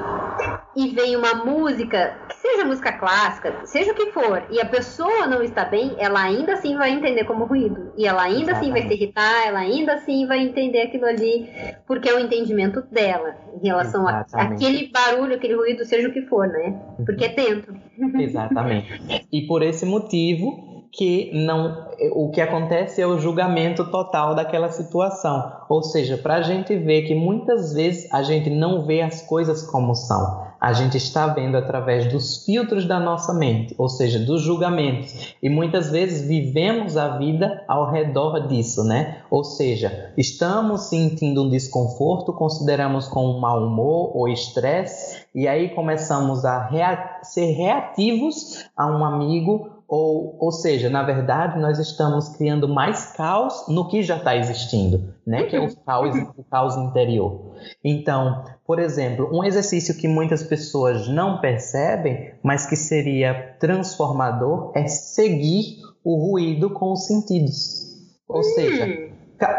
e 0.75 0.89
vem 0.89 1.15
uma 1.15 1.33
música, 1.33 2.17
que 2.27 2.35
seja 2.35 2.65
música 2.65 2.93
clássica, 2.93 3.53
seja 3.65 3.91
o 3.91 3.95
que 3.95 4.11
for, 4.11 4.43
e 4.49 4.59
a 4.59 4.65
pessoa 4.65 5.27
não 5.27 5.41
está 5.41 5.65
bem, 5.65 5.95
ela 5.97 6.21
ainda 6.21 6.53
assim 6.53 6.77
vai 6.77 6.91
entender 6.91 7.23
como 7.25 7.45
ruído. 7.45 7.91
E 7.97 8.05
ela 8.05 8.23
ainda 8.23 8.51
Exatamente. 8.51 8.59
assim 8.59 8.71
vai 8.71 8.81
se 8.87 8.93
irritar, 8.93 9.47
ela 9.47 9.59
ainda 9.59 9.93
assim 9.93 10.27
vai 10.27 10.39
entender 10.39 10.81
aquilo 10.81 11.05
ali, 11.05 11.49
porque 11.87 12.09
é 12.09 12.13
o 12.13 12.19
entendimento 12.19 12.81
dela 12.91 13.35
em 13.61 13.67
relação 13.67 14.05
àquele 14.07 14.89
barulho, 14.91 15.35
aquele 15.35 15.55
ruído, 15.55 15.85
seja 15.85 16.07
o 16.07 16.13
que 16.13 16.21
for, 16.23 16.47
né? 16.47 16.79
Porque 17.05 17.25
é 17.25 17.29
dentro. 17.29 17.75
Exatamente. 18.19 19.27
E 19.31 19.45
por 19.47 19.61
esse 19.61 19.85
motivo, 19.85 20.68
que 20.91 21.31
não 21.33 21.87
o 22.13 22.29
que 22.29 22.41
acontece 22.41 23.01
é 23.01 23.07
o 23.07 23.19
julgamento 23.19 23.89
total 23.91 24.33
daquela 24.33 24.69
situação. 24.69 25.51
Ou 25.67 25.83
seja, 25.83 26.17
para 26.17 26.35
a 26.35 26.41
gente 26.41 26.75
ver 26.75 27.03
que 27.03 27.13
muitas 27.13 27.73
vezes 27.73 28.11
a 28.11 28.23
gente 28.23 28.49
não 28.49 28.85
vê 28.85 29.01
as 29.01 29.21
coisas 29.21 29.61
como 29.63 29.93
são. 29.95 30.49
A 30.59 30.73
gente 30.73 30.97
está 30.97 31.27
vendo 31.27 31.55
através 31.55 32.11
dos 32.11 32.43
filtros 32.43 32.85
da 32.85 32.99
nossa 32.99 33.33
mente, 33.33 33.73
ou 33.77 33.87
seja, 33.87 34.19
dos 34.19 34.41
julgamentos. 34.41 35.33
E 35.41 35.49
muitas 35.49 35.89
vezes 35.89 36.27
vivemos 36.27 36.97
a 36.97 37.17
vida 37.17 37.63
ao 37.65 37.89
redor 37.89 38.47
disso, 38.47 38.83
né? 38.83 39.21
Ou 39.31 39.43
seja, 39.43 40.11
estamos 40.17 40.89
sentindo 40.89 41.43
um 41.43 41.49
desconforto, 41.49 42.33
consideramos 42.33 43.07
como 43.07 43.37
um 43.37 43.39
mau 43.39 43.65
humor 43.65 44.11
ou 44.13 44.27
estresse, 44.27 45.23
e 45.33 45.47
aí 45.47 45.69
começamos 45.69 46.43
a 46.43 46.61
rea 46.67 47.19
ser 47.23 47.53
reativos 47.53 48.65
a 48.75 48.85
um 48.85 49.05
amigo 49.05 49.78
ou, 49.89 50.37
ou 50.39 50.51
seja, 50.51 50.87
na 50.87 51.01
verdade, 51.01 51.59
nós 51.59 51.79
estamos 51.79 52.29
criando 52.29 52.69
mais 52.69 53.07
caos 53.13 53.67
no 53.67 53.87
que 53.89 54.03
já 54.03 54.17
está 54.17 54.35
existindo, 54.35 55.15
né? 55.25 55.43
que 55.45 55.55
é 55.55 55.59
o 55.59 55.75
caos, 55.77 56.15
o 56.37 56.43
caos 56.43 56.77
interior. 56.77 57.55
Então, 57.83 58.43
por 58.67 58.77
exemplo, 58.77 59.27
um 59.33 59.43
exercício 59.43 59.97
que 59.97 60.07
muitas 60.07 60.43
pessoas 60.43 61.07
não 61.07 61.41
percebem, 61.41 62.35
mas 62.43 62.67
que 62.67 62.75
seria 62.75 63.57
transformador, 63.59 64.71
é 64.75 64.85
seguir 64.85 65.77
o 66.03 66.15
ruído 66.15 66.69
com 66.69 66.93
os 66.93 67.07
sentidos. 67.07 67.89
Ou 68.27 68.43
seja, 68.43 68.85
hum 68.85 69.08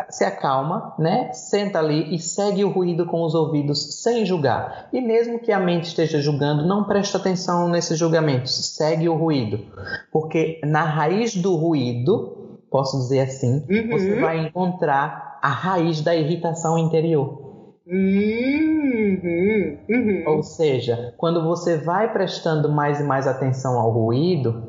se 0.08 0.24
acalma, 0.24 0.94
né? 0.98 1.32
Senta 1.32 1.78
ali 1.78 2.14
e 2.14 2.18
segue 2.18 2.64
o 2.64 2.70
ruído 2.70 3.06
com 3.06 3.22
os 3.22 3.34
ouvidos 3.34 4.02
sem 4.02 4.26
julgar. 4.26 4.88
E 4.92 5.00
mesmo 5.00 5.38
que 5.38 5.52
a 5.52 5.60
mente 5.60 5.84
esteja 5.84 6.20
julgando, 6.20 6.66
não 6.66 6.84
preste 6.84 7.16
atenção 7.16 7.68
nesses 7.68 7.98
julgamentos, 7.98 8.76
segue 8.76 9.08
o 9.08 9.14
ruído. 9.14 9.60
Porque 10.12 10.60
na 10.64 10.82
raiz 10.82 11.34
do 11.34 11.56
ruído, 11.56 12.58
posso 12.70 12.98
dizer 12.98 13.20
assim, 13.20 13.64
uhum. 13.68 13.90
você 13.90 14.20
vai 14.20 14.38
encontrar 14.38 15.38
a 15.42 15.48
raiz 15.48 16.00
da 16.00 16.14
irritação 16.14 16.78
interior. 16.78 17.50
Uhum. 17.86 19.78
Uhum. 19.88 20.24
Ou 20.26 20.42
seja, 20.42 21.14
quando 21.16 21.42
você 21.42 21.76
vai 21.76 22.12
prestando 22.12 22.68
mais 22.68 23.00
e 23.00 23.04
mais 23.04 23.26
atenção 23.26 23.78
ao 23.78 23.90
ruído, 23.90 24.62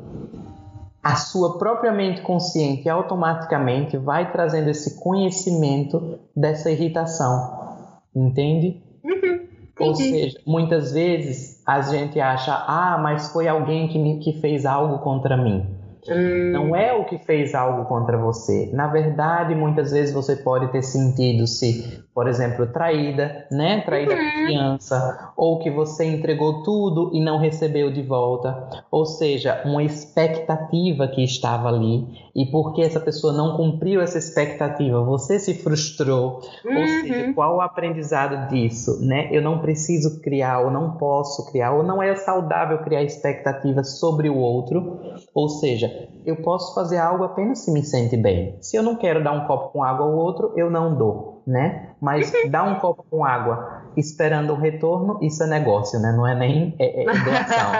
a 1.02 1.16
sua 1.16 1.58
própria 1.58 1.92
mente 1.92 2.20
consciente 2.22 2.88
automaticamente 2.88 3.96
vai 3.96 4.30
trazendo 4.30 4.70
esse 4.70 5.00
conhecimento 5.00 6.20
dessa 6.34 6.70
irritação. 6.70 7.98
Entende? 8.14 8.80
Uhum, 9.02 9.48
Ou 9.80 9.94
seja, 9.96 10.38
muitas 10.46 10.92
vezes 10.92 11.60
a 11.66 11.80
gente 11.80 12.20
acha, 12.20 12.52
ah, 12.54 12.98
mas 13.02 13.32
foi 13.32 13.48
alguém 13.48 13.88
que, 13.88 13.98
me, 13.98 14.20
que 14.20 14.34
fez 14.34 14.64
algo 14.64 14.98
contra 14.98 15.36
mim. 15.36 15.71
Hum. 16.08 16.50
Não 16.52 16.76
é 16.76 16.92
o 16.92 17.04
que 17.04 17.18
fez 17.18 17.54
algo 17.54 17.84
contra 17.84 18.18
você. 18.18 18.70
Na 18.72 18.88
verdade, 18.88 19.54
muitas 19.54 19.92
vezes 19.92 20.12
você 20.12 20.34
pode 20.34 20.72
ter 20.72 20.82
sentido 20.82 21.46
se, 21.46 22.02
por 22.12 22.26
exemplo, 22.26 22.66
traída, 22.66 23.46
né? 23.50 23.82
Traída 23.82 24.12
uhum. 24.12 24.46
criança, 24.46 25.32
ou 25.36 25.60
que 25.60 25.70
você 25.70 26.04
entregou 26.04 26.62
tudo 26.64 27.10
e 27.12 27.20
não 27.20 27.38
recebeu 27.38 27.92
de 27.92 28.02
volta, 28.02 28.84
ou 28.90 29.06
seja, 29.06 29.62
uma 29.64 29.82
expectativa 29.82 31.06
que 31.06 31.22
estava 31.22 31.68
ali 31.68 32.06
e 32.34 32.46
porque 32.46 32.80
essa 32.80 32.98
pessoa 32.98 33.32
não 33.32 33.56
cumpriu 33.56 34.00
essa 34.00 34.18
expectativa, 34.18 35.02
você 35.02 35.38
se 35.38 35.54
frustrou. 35.54 36.40
Uhum. 36.64 36.80
Ou 36.80 36.86
seja, 36.86 37.32
qual 37.34 37.56
o 37.56 37.60
aprendizado 37.60 38.48
disso, 38.48 39.04
né? 39.04 39.28
Eu 39.30 39.42
não 39.42 39.60
preciso 39.60 40.20
criar, 40.20 40.60
ou 40.60 40.70
não 40.70 40.92
posso 40.96 41.50
criar, 41.50 41.72
ou 41.72 41.82
não 41.82 42.02
é 42.02 42.14
saudável 42.14 42.78
criar 42.78 43.02
expectativas 43.02 43.98
sobre 43.98 44.30
o 44.30 44.36
outro. 44.36 44.98
Ou 45.34 45.48
seja, 45.48 46.08
eu 46.24 46.36
posso 46.36 46.74
fazer 46.74 46.98
algo 46.98 47.24
apenas 47.24 47.60
se 47.60 47.70
me 47.70 47.82
sente 47.82 48.16
bem. 48.16 48.56
Se 48.60 48.76
eu 48.76 48.82
não 48.82 48.96
quero 48.96 49.22
dar 49.22 49.32
um 49.32 49.46
copo 49.46 49.70
com 49.70 49.82
água 49.82 50.06
ao 50.06 50.14
outro, 50.14 50.52
eu 50.56 50.70
não 50.70 50.96
dou, 50.96 51.42
né? 51.46 51.90
Mas 52.00 52.32
uhum. 52.32 52.50
dar 52.50 52.64
um 52.64 52.76
copo 52.76 53.04
com 53.10 53.24
água 53.24 53.82
esperando 53.94 54.54
um 54.54 54.56
retorno, 54.56 55.18
isso 55.20 55.42
é 55.42 55.46
negócio, 55.46 56.00
né? 56.00 56.12
Não 56.16 56.26
é 56.26 56.34
nem 56.34 56.74
é, 56.78 57.02
é 57.02 57.04
doação. 57.04 57.72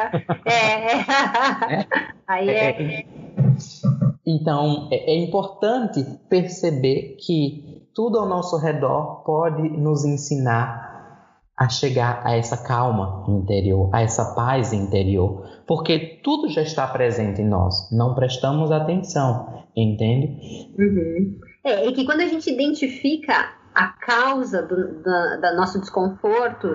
é. 0.44 1.80
é. 1.80 1.86
Aí 2.26 2.48
é, 2.50 2.54
é, 2.54 3.00
é 3.00 3.04
então, 4.26 4.88
é, 4.90 5.14
é 5.14 5.18
importante 5.18 6.04
perceber 6.28 7.16
que 7.18 7.82
tudo 7.94 8.18
ao 8.18 8.26
nosso 8.26 8.56
redor 8.56 9.22
pode 9.24 9.68
nos 9.68 10.04
ensinar 10.04 10.90
a 11.56 11.68
chegar 11.68 12.22
a 12.24 12.36
essa 12.36 12.56
calma 12.56 13.24
interior, 13.28 13.90
a 13.92 14.00
essa 14.00 14.34
paz 14.34 14.72
interior, 14.72 15.46
porque 15.66 16.20
tudo 16.22 16.48
já 16.48 16.62
está 16.62 16.86
presente 16.86 17.42
em 17.42 17.48
nós, 17.48 17.90
não 17.92 18.14
prestamos 18.14 18.72
atenção, 18.72 19.64
entende? 19.76 20.26
Uhum. 20.78 21.38
É, 21.64 21.86
e 21.86 21.92
que 21.92 22.04
quando 22.04 22.20
a 22.20 22.26
gente 22.26 22.50
identifica 22.50 23.52
a 23.74 23.88
causa 23.88 24.62
do 24.62 25.56
nosso 25.56 25.78
desconforto, 25.78 26.68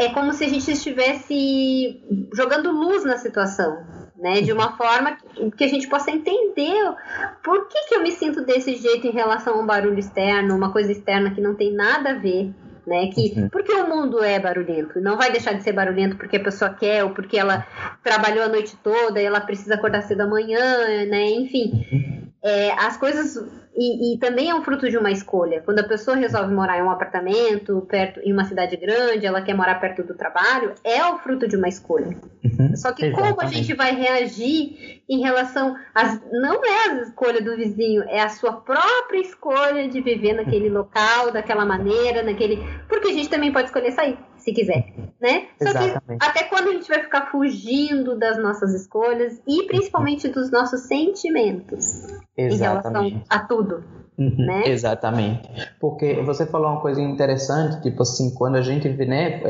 é 0.00 0.08
como 0.08 0.32
se 0.32 0.44
a 0.44 0.48
gente 0.48 0.70
estivesse 0.70 2.02
jogando 2.34 2.72
luz 2.72 3.04
na 3.04 3.18
situação 3.18 4.01
né? 4.22 4.40
De 4.40 4.52
uma 4.52 4.76
forma 4.76 5.18
que 5.56 5.64
a 5.64 5.68
gente 5.68 5.88
possa 5.88 6.12
entender 6.12 6.94
por 7.42 7.66
que, 7.66 7.88
que 7.88 7.94
eu 7.96 8.02
me 8.02 8.12
sinto 8.12 8.42
desse 8.46 8.76
jeito 8.76 9.04
em 9.08 9.10
relação 9.10 9.54
a 9.54 9.60
um 9.60 9.66
barulho 9.66 9.98
externo, 9.98 10.54
uma 10.54 10.72
coisa 10.72 10.92
externa 10.92 11.32
que 11.32 11.40
não 11.40 11.56
tem 11.56 11.72
nada 11.72 12.10
a 12.10 12.14
ver. 12.14 12.54
Né, 12.84 13.10
que 13.14 13.32
uhum. 13.36 13.48
porque 13.48 13.72
o 13.72 13.88
mundo 13.88 14.24
é 14.24 14.40
barulhento, 14.40 15.00
não 15.00 15.16
vai 15.16 15.30
deixar 15.30 15.52
de 15.52 15.62
ser 15.62 15.70
barulhento 15.70 16.16
porque 16.16 16.36
a 16.36 16.42
pessoa 16.42 16.74
quer 16.74 17.04
ou 17.04 17.10
porque 17.10 17.38
ela 17.38 17.64
trabalhou 18.02 18.42
a 18.42 18.48
noite 18.48 18.76
toda 18.82 19.22
e 19.22 19.24
ela 19.24 19.40
precisa 19.40 19.76
acordar 19.76 20.02
cedo 20.02 20.22
amanhã, 20.22 21.06
né? 21.06 21.30
Enfim, 21.30 21.86
uhum. 21.92 22.28
é, 22.42 22.72
as 22.72 22.96
coisas 22.96 23.38
e, 23.74 24.14
e, 24.14 24.18
também 24.18 24.50
é 24.50 24.54
um 24.54 24.62
fruto 24.62 24.90
de 24.90 24.98
uma 24.98 25.10
escolha. 25.10 25.62
Quando 25.64 25.78
a 25.78 25.88
pessoa 25.88 26.16
resolve 26.16 26.52
morar 26.52 26.78
em 26.78 26.82
um 26.82 26.90
apartamento, 26.90 27.80
perto, 27.88 28.20
em 28.20 28.32
uma 28.32 28.44
cidade 28.44 28.76
grande, 28.76 29.24
ela 29.24 29.40
quer 29.40 29.54
morar 29.54 29.80
perto 29.80 30.02
do 30.02 30.14
trabalho, 30.14 30.74
é 30.84 31.04
o 31.06 31.18
fruto 31.18 31.48
de 31.48 31.56
uma 31.56 31.68
escolha. 31.68 32.16
Uhum, 32.44 32.76
Só 32.76 32.92
que 32.92 33.06
exatamente. 33.06 33.34
como 33.34 33.48
a 33.48 33.50
gente 33.50 33.74
vai 33.74 33.94
reagir 33.94 35.02
em 35.08 35.20
relação 35.20 35.74
às. 35.94 36.20
Não 36.30 36.64
é 36.64 36.90
a 36.90 37.02
escolha 37.02 37.40
do 37.40 37.56
vizinho, 37.56 38.02
é 38.08 38.20
a 38.20 38.28
sua 38.28 38.52
própria 38.52 39.20
escolha 39.20 39.88
de 39.88 40.00
viver 40.00 40.34
naquele 40.34 40.68
local, 40.68 41.32
daquela 41.32 41.64
maneira, 41.64 42.22
naquele. 42.22 42.58
Porque 42.88 43.08
a 43.08 43.12
gente 43.12 43.30
também 43.30 43.52
pode 43.52 43.66
escolher 43.68 43.92
sair 43.92 44.18
se 44.42 44.52
quiser, 44.52 44.92
né? 45.20 45.46
Só 45.62 45.68
Exatamente. 45.68 46.18
que 46.18 46.26
até 46.26 46.44
quando 46.44 46.68
a 46.68 46.72
gente 46.72 46.88
vai 46.88 47.02
ficar 47.02 47.30
fugindo 47.30 48.18
das 48.18 48.42
nossas 48.42 48.74
escolhas 48.74 49.40
e 49.46 49.64
principalmente 49.66 50.28
dos 50.28 50.50
nossos 50.50 50.82
sentimentos 50.82 52.02
Exatamente. 52.36 52.54
em 52.54 52.58
relação 52.58 53.22
a 53.28 53.38
tudo. 53.40 53.84
Uhum, 54.18 54.46
né? 54.46 54.62
Exatamente. 54.66 55.48
Porque 55.80 56.14
você 56.22 56.44
falou 56.46 56.72
uma 56.72 56.80
coisa 56.80 57.00
interessante, 57.00 57.82
tipo 57.82 58.02
assim, 58.02 58.34
quando 58.34 58.56
a 58.56 58.60
gente 58.60 58.88
né, 58.88 59.40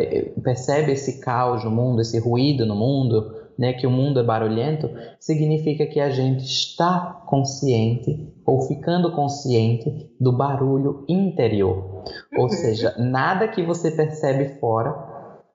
percebe 0.43 0.93
esse 0.93 1.21
caos 1.21 1.65
no 1.65 1.71
mundo, 1.71 2.01
esse 2.01 2.19
ruído 2.19 2.65
no 2.65 2.77
mundo, 2.77 3.35
né, 3.59 3.73
que 3.73 3.87
o 3.87 3.91
mundo 3.91 4.21
é 4.21 4.23
barulhento, 4.23 4.89
significa 5.19 5.87
que 5.87 6.01
a 6.01 6.11
gente 6.11 6.45
está 6.45 7.23
consciente 7.27 8.33
ou 8.47 8.63
ficando 8.63 9.13
consciente 9.13 10.11
do 10.21 10.33
barulho 10.33 11.05
interior. 11.09 11.92
Ou 12.37 12.49
seja, 12.49 12.95
nada 12.99 13.49
que 13.49 13.63
você 13.63 13.91
percebe 13.91 14.59
fora, 14.61 14.95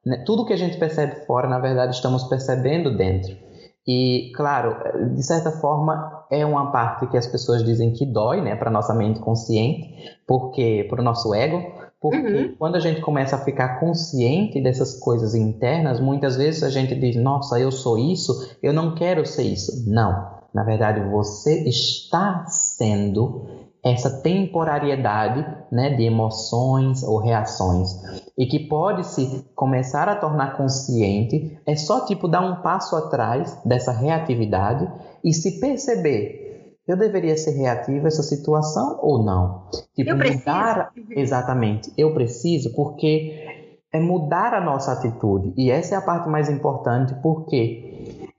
né, 0.05 0.23
tudo 0.25 0.45
que 0.45 0.53
a 0.53 0.57
gente 0.57 0.77
percebe 0.77 1.25
fora, 1.25 1.47
na 1.47 1.59
verdade, 1.59 1.95
estamos 1.95 2.23
percebendo 2.23 2.95
dentro. 2.95 3.35
E, 3.87 4.31
claro, 4.35 4.75
de 5.15 5.23
certa 5.23 5.51
forma, 5.51 6.25
é 6.29 6.45
uma 6.45 6.71
parte 6.71 7.07
que 7.07 7.17
as 7.17 7.25
pessoas 7.25 7.63
dizem 7.63 7.93
que 7.93 8.05
dói, 8.05 8.41
né, 8.41 8.55
para 8.55 8.69
nossa 8.69 8.93
mente 8.93 9.19
consciente, 9.19 10.17
porque 10.27 10.85
para 10.89 11.01
o 11.01 11.03
nosso 11.03 11.33
ego, 11.33 11.61
porque 11.99 12.17
uhum. 12.17 12.55
quando 12.59 12.75
a 12.75 12.79
gente 12.79 13.01
começa 13.01 13.37
a 13.37 13.39
ficar 13.39 13.79
consciente 13.79 14.61
dessas 14.61 14.99
coisas 14.99 15.33
internas, 15.33 15.99
muitas 15.99 16.35
vezes 16.35 16.63
a 16.63 16.69
gente 16.69 16.93
diz: 16.95 17.15
Nossa, 17.15 17.59
eu 17.59 17.71
sou 17.71 17.97
isso, 17.97 18.55
eu 18.61 18.71
não 18.71 18.93
quero 18.93 19.25
ser 19.25 19.43
isso. 19.43 19.89
Não. 19.89 20.37
Na 20.53 20.63
verdade, 20.63 21.01
você 21.09 21.67
está 21.67 22.45
sendo 22.45 23.47
essa 23.91 24.21
temporariedade 24.21 25.45
né, 25.71 25.89
de 25.91 26.03
emoções 26.03 27.03
ou 27.03 27.19
reações 27.19 27.89
e 28.37 28.45
que 28.45 28.59
pode 28.59 29.05
se 29.05 29.45
começar 29.55 30.07
a 30.09 30.15
tornar 30.15 30.57
consciente 30.57 31.59
é 31.65 31.75
só 31.75 32.05
tipo 32.05 32.27
dar 32.27 32.41
um 32.41 32.61
passo 32.61 32.95
atrás 32.95 33.59
dessa 33.65 33.91
reatividade 33.91 34.89
e 35.23 35.33
se 35.33 35.59
perceber 35.59 36.75
eu 36.87 36.95
deveria 36.95 37.35
ser 37.35 37.51
reativo 37.51 38.05
a 38.05 38.07
essa 38.07 38.23
situação 38.23 38.97
ou 39.01 39.21
não? 39.21 39.69
Tipo 39.93 40.11
eu 40.11 40.17
mudar 40.17 40.91
exatamente 41.11 41.91
eu 41.97 42.13
preciso 42.13 42.73
porque 42.73 43.67
é 43.91 43.99
mudar 43.99 44.53
a 44.53 44.61
nossa 44.61 44.91
atitude 44.91 45.53
e 45.57 45.69
essa 45.69 45.95
é 45.95 45.97
a 45.97 46.01
parte 46.01 46.29
mais 46.29 46.49
importante 46.49 47.13
porque 47.21 47.86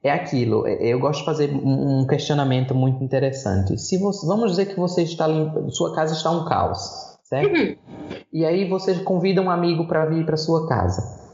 é 0.02 0.10
aquilo. 0.10 0.66
É, 0.66 0.86
eu 0.86 1.00
gosto 1.00 1.20
de 1.20 1.26
fazer 1.26 1.50
um 1.52 2.06
questionamento 2.06 2.74
muito 2.74 3.02
interessante. 3.02 3.78
Se 3.78 3.98
você, 3.98 4.26
vamos 4.26 4.50
dizer 4.50 4.66
que 4.66 4.78
você 4.78 5.02
está 5.02 5.26
limpa, 5.26 5.68
sua 5.70 5.94
casa 5.94 6.14
está 6.14 6.30
um 6.30 6.44
caos, 6.44 7.18
certo? 7.24 7.56
Uhum. 7.56 7.76
E 8.32 8.44
aí 8.44 8.68
você 8.68 8.94
convida 9.00 9.42
um 9.42 9.50
amigo 9.50 9.86
para 9.86 10.06
vir 10.06 10.24
para 10.24 10.36
sua 10.36 10.68
casa. 10.68 11.26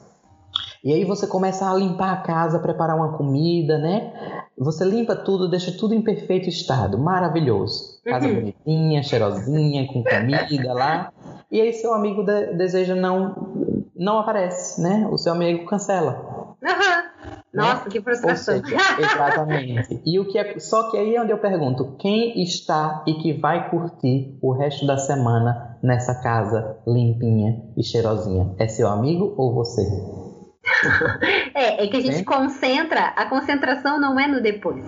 E 0.82 0.92
aí 0.92 1.04
você 1.04 1.26
começa 1.26 1.70
a 1.70 1.74
limpar 1.74 2.12
a 2.12 2.16
casa, 2.18 2.58
preparar 2.58 2.94
uma 2.94 3.16
comida, 3.16 3.78
né? 3.78 4.12
Você 4.58 4.84
limpa 4.84 5.16
tudo, 5.16 5.48
deixa 5.48 5.72
tudo 5.72 5.94
em 5.94 6.02
perfeito 6.02 6.46
estado, 6.46 6.98
maravilhoso. 6.98 8.02
Casa 8.04 8.28
uhum. 8.28 8.34
bonitinha, 8.34 9.02
cheirosinha, 9.02 9.86
com 9.86 10.04
comida 10.04 10.74
lá. 10.74 11.10
E 11.50 11.58
aí 11.60 11.72
seu 11.72 11.94
amigo 11.94 12.22
de, 12.22 12.52
deseja 12.54 12.94
não 12.94 13.74
não 13.96 14.18
aparece, 14.18 14.80
né? 14.82 15.08
O 15.10 15.16
seu 15.16 15.32
amigo 15.32 15.64
cancela. 15.66 16.56
Uhum. 16.62 17.13
Nossa, 17.54 17.84
né? 17.84 17.90
que 17.90 18.00
frustração. 18.00 18.62
Seja, 18.62 18.76
exatamente. 18.98 20.00
E 20.04 20.18
o 20.18 20.26
que 20.26 20.38
é, 20.38 20.58
só 20.58 20.90
que 20.90 20.96
aí 20.96 21.14
é 21.14 21.22
onde 21.22 21.32
eu 21.32 21.38
pergunto, 21.38 21.96
quem 21.98 22.42
está 22.42 23.04
e 23.06 23.14
que 23.14 23.32
vai 23.32 23.70
curtir 23.70 24.38
o 24.42 24.52
resto 24.52 24.86
da 24.86 24.98
semana 24.98 25.78
nessa 25.82 26.20
casa 26.20 26.78
limpinha 26.86 27.62
e 27.76 27.82
cheirosinha? 27.82 28.54
É 28.58 28.66
seu 28.66 28.88
amigo 28.88 29.34
ou 29.36 29.54
você? 29.54 29.82
é, 31.54 31.84
é 31.84 31.86
que 31.86 31.96
a 31.96 32.00
gente 32.00 32.20
é? 32.20 32.24
concentra, 32.24 33.08
a 33.16 33.26
concentração 33.26 34.00
não 34.00 34.18
é 34.18 34.26
no 34.26 34.42
depois. 34.42 34.84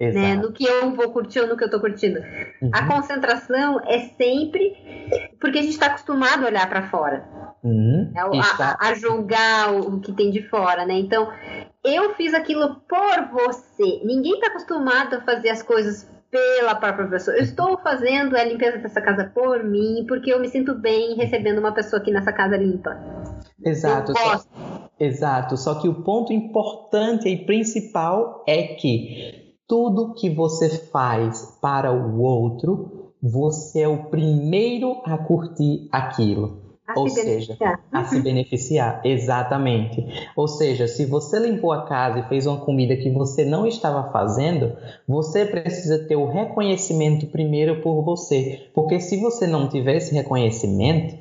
Né, 0.00 0.36
no 0.36 0.52
que 0.52 0.64
eu 0.64 0.94
vou 0.94 1.10
curtir 1.10 1.40
ou 1.40 1.48
no 1.48 1.56
que 1.56 1.64
eu 1.64 1.66
estou 1.66 1.80
curtindo. 1.80 2.20
Uhum. 2.62 2.70
A 2.72 2.86
concentração 2.86 3.80
é 3.84 3.98
sempre 4.16 4.76
porque 5.40 5.58
a 5.58 5.62
gente 5.62 5.72
está 5.72 5.86
acostumado 5.86 6.44
a 6.44 6.46
olhar 6.46 6.68
para 6.68 6.88
fora. 6.88 7.24
Uhum. 7.62 8.12
É, 8.14 8.20
a, 8.20 8.76
a, 8.80 8.94
julgar 8.94 9.74
o 9.74 10.00
que 10.00 10.12
tem 10.12 10.30
de 10.30 10.42
fora, 10.48 10.86
né? 10.86 10.94
Então, 10.94 11.28
eu 11.84 12.14
fiz 12.14 12.32
aquilo 12.34 12.76
por 12.88 13.28
você. 13.32 14.00
Ninguém 14.04 14.34
está 14.34 14.48
acostumado 14.48 15.16
a 15.16 15.20
fazer 15.22 15.50
as 15.50 15.62
coisas 15.62 16.08
pela 16.30 16.74
própria 16.74 17.08
pessoa. 17.08 17.36
Eu 17.36 17.42
estou 17.42 17.78
fazendo 17.78 18.36
a 18.36 18.44
limpeza 18.44 18.78
dessa 18.78 19.00
casa 19.00 19.30
por 19.34 19.64
mim, 19.64 20.04
porque 20.06 20.32
eu 20.32 20.40
me 20.40 20.48
sinto 20.48 20.74
bem 20.74 21.14
recebendo 21.14 21.58
uma 21.58 21.72
pessoa 21.72 22.00
aqui 22.00 22.10
nessa 22.10 22.32
casa 22.32 22.56
limpa. 22.56 22.96
Exato. 23.64 24.12
Só, 24.16 24.44
exato. 25.00 25.56
Só 25.56 25.74
que 25.80 25.88
o 25.88 26.02
ponto 26.02 26.32
importante 26.32 27.28
e 27.28 27.44
principal 27.44 28.44
é 28.46 28.62
que 28.74 29.56
tudo 29.66 30.14
que 30.14 30.30
você 30.30 30.68
faz 30.68 31.58
para 31.60 31.92
o 31.92 32.20
outro, 32.20 33.12
você 33.22 33.82
é 33.82 33.88
o 33.88 34.04
primeiro 34.04 35.02
a 35.04 35.18
curtir 35.18 35.88
aquilo. 35.90 36.67
A 36.88 36.98
Ou 36.98 37.06
seja, 37.06 37.54
a 37.92 38.04
se 38.04 38.18
beneficiar, 38.18 39.02
exatamente. 39.04 40.06
Ou 40.34 40.48
seja, 40.48 40.88
se 40.88 41.04
você 41.04 41.38
limpou 41.38 41.70
a 41.70 41.84
casa 41.84 42.20
e 42.20 42.28
fez 42.30 42.46
uma 42.46 42.56
comida 42.56 42.96
que 42.96 43.10
você 43.10 43.44
não 43.44 43.66
estava 43.66 44.10
fazendo, 44.10 44.74
você 45.06 45.44
precisa 45.44 45.98
ter 46.06 46.16
o 46.16 46.24
reconhecimento 46.24 47.26
primeiro 47.26 47.82
por 47.82 48.02
você. 48.02 48.70
Porque 48.74 49.00
se 49.00 49.20
você 49.20 49.46
não 49.46 49.68
tiver 49.68 49.96
esse 49.96 50.14
reconhecimento, 50.14 51.14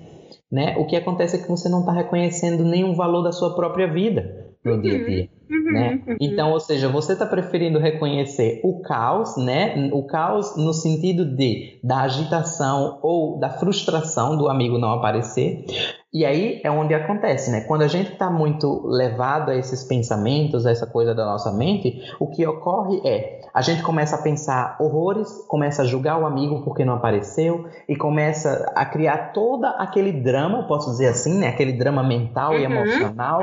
né, 0.49 0.77
o 0.77 0.86
que 0.86 0.95
acontece 0.95 1.36
é 1.36 1.39
que 1.39 1.49
você 1.49 1.67
não 1.67 1.82
está 1.82 1.91
reconhecendo 1.91 2.63
nenhum 2.63 2.95
valor 2.95 3.21
da 3.21 3.34
sua 3.34 3.53
própria 3.53 3.91
vida 3.91 4.37
dia 4.75 4.95
a 4.95 5.06
dia. 5.06 5.30
Uhum, 5.49 5.71
né? 5.71 6.03
Uhum. 6.06 6.17
Então, 6.19 6.51
ou 6.51 6.60
seja, 6.60 6.89
você 6.89 7.13
está 7.13 7.25
preferindo 7.25 7.80
reconhecer 7.80 8.60
o 8.63 8.82
caos, 8.82 9.38
né? 9.38 9.89
O 9.93 10.06
caos 10.06 10.58
no 10.58 10.73
sentido 10.73 11.25
de 11.25 11.80
da 11.84 12.01
agitação 12.01 12.99
ou 13.01 13.39
da 13.39 13.49
frustração 13.49 14.38
do 14.38 14.49
amigo 14.49 14.77
não 14.77 14.91
aparecer. 14.91 15.65
E 16.13 16.25
aí 16.25 16.62
é 16.63 16.71
onde 16.71 16.93
acontece, 16.93 17.51
né? 17.51 17.62
Quando 17.62 17.84
a 17.84 17.88
gente 17.88 18.13
está 18.13 18.30
muito 18.30 18.86
levado 18.88 19.51
a 19.51 19.56
esses 19.56 19.84
pensamentos, 19.84 20.65
a 20.65 20.71
essa 20.71 20.88
coisa 20.88 21.13
da 21.13 21.25
nossa 21.25 21.51
mente, 21.51 22.01
o 22.19 22.27
que 22.27 22.45
ocorre 22.45 23.01
é 23.06 23.41
a 23.53 23.62
gente 23.62 23.82
começa 23.82 24.15
a 24.15 24.21
pensar 24.21 24.77
horrores, 24.80 25.27
começa 25.47 25.82
a 25.82 25.86
julgar 25.86 26.19
o 26.19 26.25
amigo 26.25 26.63
porque 26.63 26.86
não 26.86 26.93
apareceu 26.93 27.65
e 27.88 27.95
começa 27.95 28.71
a 28.75 28.86
criar 28.86 29.32
todo 29.34 29.65
aquele 29.65 30.12
drama, 30.12 30.67
posso 30.67 30.91
dizer 30.91 31.08
assim, 31.08 31.38
né? 31.38 31.49
Aquele 31.49 31.73
drama 31.73 32.03
mental 32.03 32.53
uhum, 32.53 32.60
e 32.60 32.63
emocional. 32.63 33.41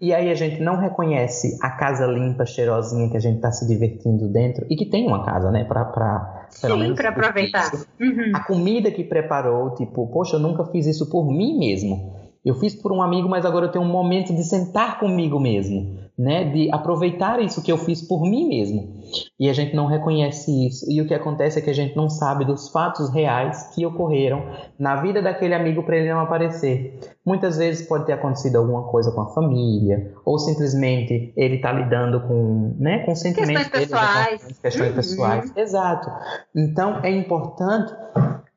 E 0.00 0.14
aí 0.14 0.30
a 0.30 0.34
gente 0.34 0.62
não 0.62 0.76
reconhece 0.76 1.58
a 1.60 1.70
casa 1.70 2.06
limpa, 2.06 2.46
cheirosinha 2.46 3.10
que 3.10 3.16
a 3.18 3.20
gente 3.20 3.36
está 3.36 3.52
se 3.52 3.68
divertindo 3.68 4.28
dentro 4.28 4.64
e 4.70 4.74
que 4.74 4.86
tem 4.86 5.06
uma 5.06 5.24
casa, 5.24 5.50
né, 5.50 5.64
para 5.64 5.84
para 5.84 6.46
Sim, 6.48 6.94
para 6.94 7.10
aproveitar. 7.10 7.70
Uhum. 8.00 8.32
A 8.34 8.40
comida 8.40 8.90
que 8.90 9.04
preparou, 9.04 9.74
tipo, 9.74 10.06
poxa, 10.08 10.36
eu 10.36 10.40
nunca 10.40 10.64
fiz 10.64 10.86
isso 10.86 11.10
por 11.10 11.30
mim 11.30 11.58
mesmo. 11.58 12.18
Eu 12.42 12.54
fiz 12.54 12.74
por 12.74 12.90
um 12.92 13.02
amigo, 13.02 13.28
mas 13.28 13.44
agora 13.44 13.66
eu 13.66 13.72
tenho 13.72 13.84
um 13.84 13.88
momento 13.88 14.34
de 14.34 14.42
sentar 14.42 14.98
comigo 14.98 15.38
mesmo, 15.38 15.98
né? 16.20 16.44
De 16.44 16.70
aproveitar 16.70 17.40
isso 17.40 17.62
que 17.62 17.72
eu 17.72 17.78
fiz 17.78 18.02
por 18.02 18.20
mim 18.20 18.46
mesmo. 18.46 19.00
E 19.38 19.48
a 19.48 19.54
gente 19.54 19.74
não 19.74 19.86
reconhece 19.86 20.66
isso. 20.66 20.84
E 20.90 21.00
o 21.00 21.06
que 21.08 21.14
acontece 21.14 21.58
é 21.58 21.62
que 21.62 21.70
a 21.70 21.74
gente 21.74 21.96
não 21.96 22.10
sabe 22.10 22.44
dos 22.44 22.68
fatos 22.68 23.10
reais 23.10 23.74
que 23.74 23.86
ocorreram 23.86 24.44
na 24.78 24.96
vida 24.96 25.22
daquele 25.22 25.54
amigo 25.54 25.82
para 25.82 25.96
ele 25.96 26.12
não 26.12 26.20
aparecer. 26.20 27.00
Muitas 27.24 27.56
vezes 27.56 27.88
pode 27.88 28.04
ter 28.04 28.12
acontecido 28.12 28.56
alguma 28.56 28.82
coisa 28.82 29.10
com 29.12 29.22
a 29.22 29.32
família, 29.32 30.12
ou 30.22 30.38
simplesmente 30.38 31.32
ele 31.34 31.56
está 31.56 31.72
lidando 31.72 32.20
com, 32.20 32.74
né, 32.78 32.98
com 32.98 33.14
sentimentos 33.14 33.68
questões 33.68 33.88
dele, 33.88 34.00
pessoais. 34.00 34.60
Questões 34.60 34.88
uhum. 34.90 34.96
pessoais. 34.96 35.56
Exato. 35.56 36.10
Então 36.54 37.00
é 37.02 37.10
importante 37.10 37.94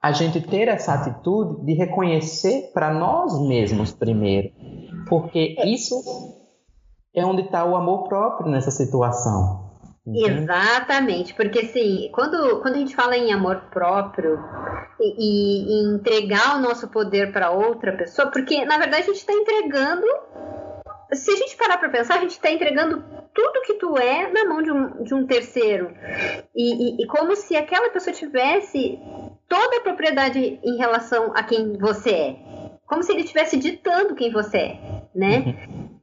a 0.02 0.12
gente 0.12 0.42
ter 0.42 0.68
essa 0.68 0.96
atitude 0.96 1.66
de 1.66 1.74
reconhecer 1.76 2.72
para 2.74 2.94
nós 2.94 3.40
mesmos 3.40 3.94
primeiro, 3.94 4.52
porque 5.08 5.56
isso 5.64 6.43
é 7.16 7.26
onde 7.26 7.44
está 7.44 7.64
o 7.64 7.76
amor 7.76 8.08
próprio 8.08 8.50
nessa 8.50 8.72
situação. 8.72 9.64
Exatamente, 10.06 11.34
porque 11.34 11.60
assim, 11.60 12.10
quando, 12.14 12.62
quando 12.62 12.76
a 12.76 12.80
gente 12.80 12.96
fala 12.96 13.16
em 13.16 13.32
amor 13.32 13.62
próprio 13.72 14.38
e, 15.00 15.82
e 15.82 15.96
entregar 15.96 16.58
o 16.58 16.62
nosso 16.62 16.90
poder 16.90 17.32
para 17.32 17.52
outra 17.52 17.94
pessoa, 17.94 18.30
porque 18.30 18.66
na 18.66 18.78
verdade 18.78 19.04
a 19.04 19.06
gente 19.06 19.20
está 19.20 19.32
entregando, 19.32 20.06
se 21.14 21.32
a 21.32 21.36
gente 21.38 21.56
parar 21.56 21.78
para 21.78 21.90
pensar, 21.90 22.16
a 22.16 22.22
gente 22.22 22.32
está 22.32 22.52
entregando 22.52 23.02
tudo 23.34 23.62
que 23.66 23.76
tu 23.76 23.98
é 23.98 24.30
na 24.30 24.44
mão 24.44 24.62
de 24.62 24.72
um, 24.72 25.04
de 25.04 25.14
um 25.14 25.26
terceiro. 25.26 25.96
E, 26.54 27.02
e, 27.02 27.04
e 27.04 27.08
como 27.08 27.34
se 27.38 27.56
aquela 27.56 27.90
pessoa 27.90 28.14
tivesse 28.14 29.00
toda 29.48 29.78
a 29.78 29.82
propriedade 29.82 30.60
em 30.62 30.78
relação 30.78 31.32
a 31.34 31.44
quem 31.44 31.78
você 31.78 32.10
é. 32.10 32.36
Como 32.86 33.02
se 33.04 33.12
ele 33.12 33.22
estivesse 33.22 33.58
ditando 33.58 34.16
quem 34.16 34.32
você 34.32 34.58
é, 34.58 34.80
né? 35.16 35.56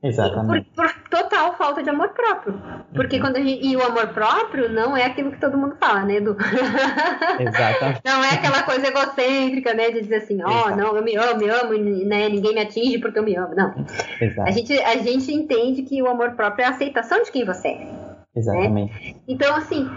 Exatamente. 0.03 0.71
Por, 0.75 0.87
por, 0.87 1.01
total 1.11 1.55
falta 1.57 1.83
de 1.83 1.91
amor 1.91 2.11
próprio. 2.11 2.61
Porque 2.95 3.17
uhum. 3.17 3.23
quando 3.23 3.37
a 3.37 3.41
gente, 3.41 3.67
e 3.67 3.77
o 3.77 3.85
amor 3.85 4.09
próprio 4.09 4.69
não 4.71 4.97
é 4.97 5.05
aquilo 5.05 5.31
que 5.31 5.41
todo 5.41 5.59
mundo 5.59 5.77
fala, 5.79 6.05
né, 6.05 6.17
Edu? 6.17 6.37
Exatamente. 7.39 8.01
não 8.05 8.25
é 8.25 8.31
aquela 8.31 8.63
coisa 8.63 8.87
egocêntrica, 8.87 9.75
né, 9.75 9.91
de 9.91 10.01
dizer 10.01 10.17
assim, 10.17 10.43
ó, 10.43 10.67
oh, 10.67 10.77
não, 10.77 10.97
eu 10.97 11.03
me 11.03 11.17
amo, 11.17 11.39
me 11.39 11.49
amo, 11.49 11.79
né, 12.07 12.29
ninguém 12.29 12.55
me 12.55 12.61
atinge 12.61 12.99
porque 12.99 13.19
eu 13.19 13.23
me 13.23 13.37
amo. 13.37 13.55
Não. 13.55 13.75
Exato. 14.21 14.49
A 14.49 14.51
gente, 14.51 14.79
a 14.81 14.97
gente 14.97 15.33
entende 15.33 15.83
que 15.83 16.03
o 16.03 16.09
amor 16.09 16.33
próprio 16.33 16.65
é 16.65 16.67
a 16.67 16.71
aceitação 16.71 17.23
de 17.23 17.31
quem 17.31 17.45
você 17.45 17.69
é. 17.69 18.11
Exatamente. 18.35 18.93
Né? 18.93 19.21
Então, 19.27 19.55
assim, 19.57 19.89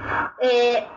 é, 0.42 0.78
é 0.80 0.88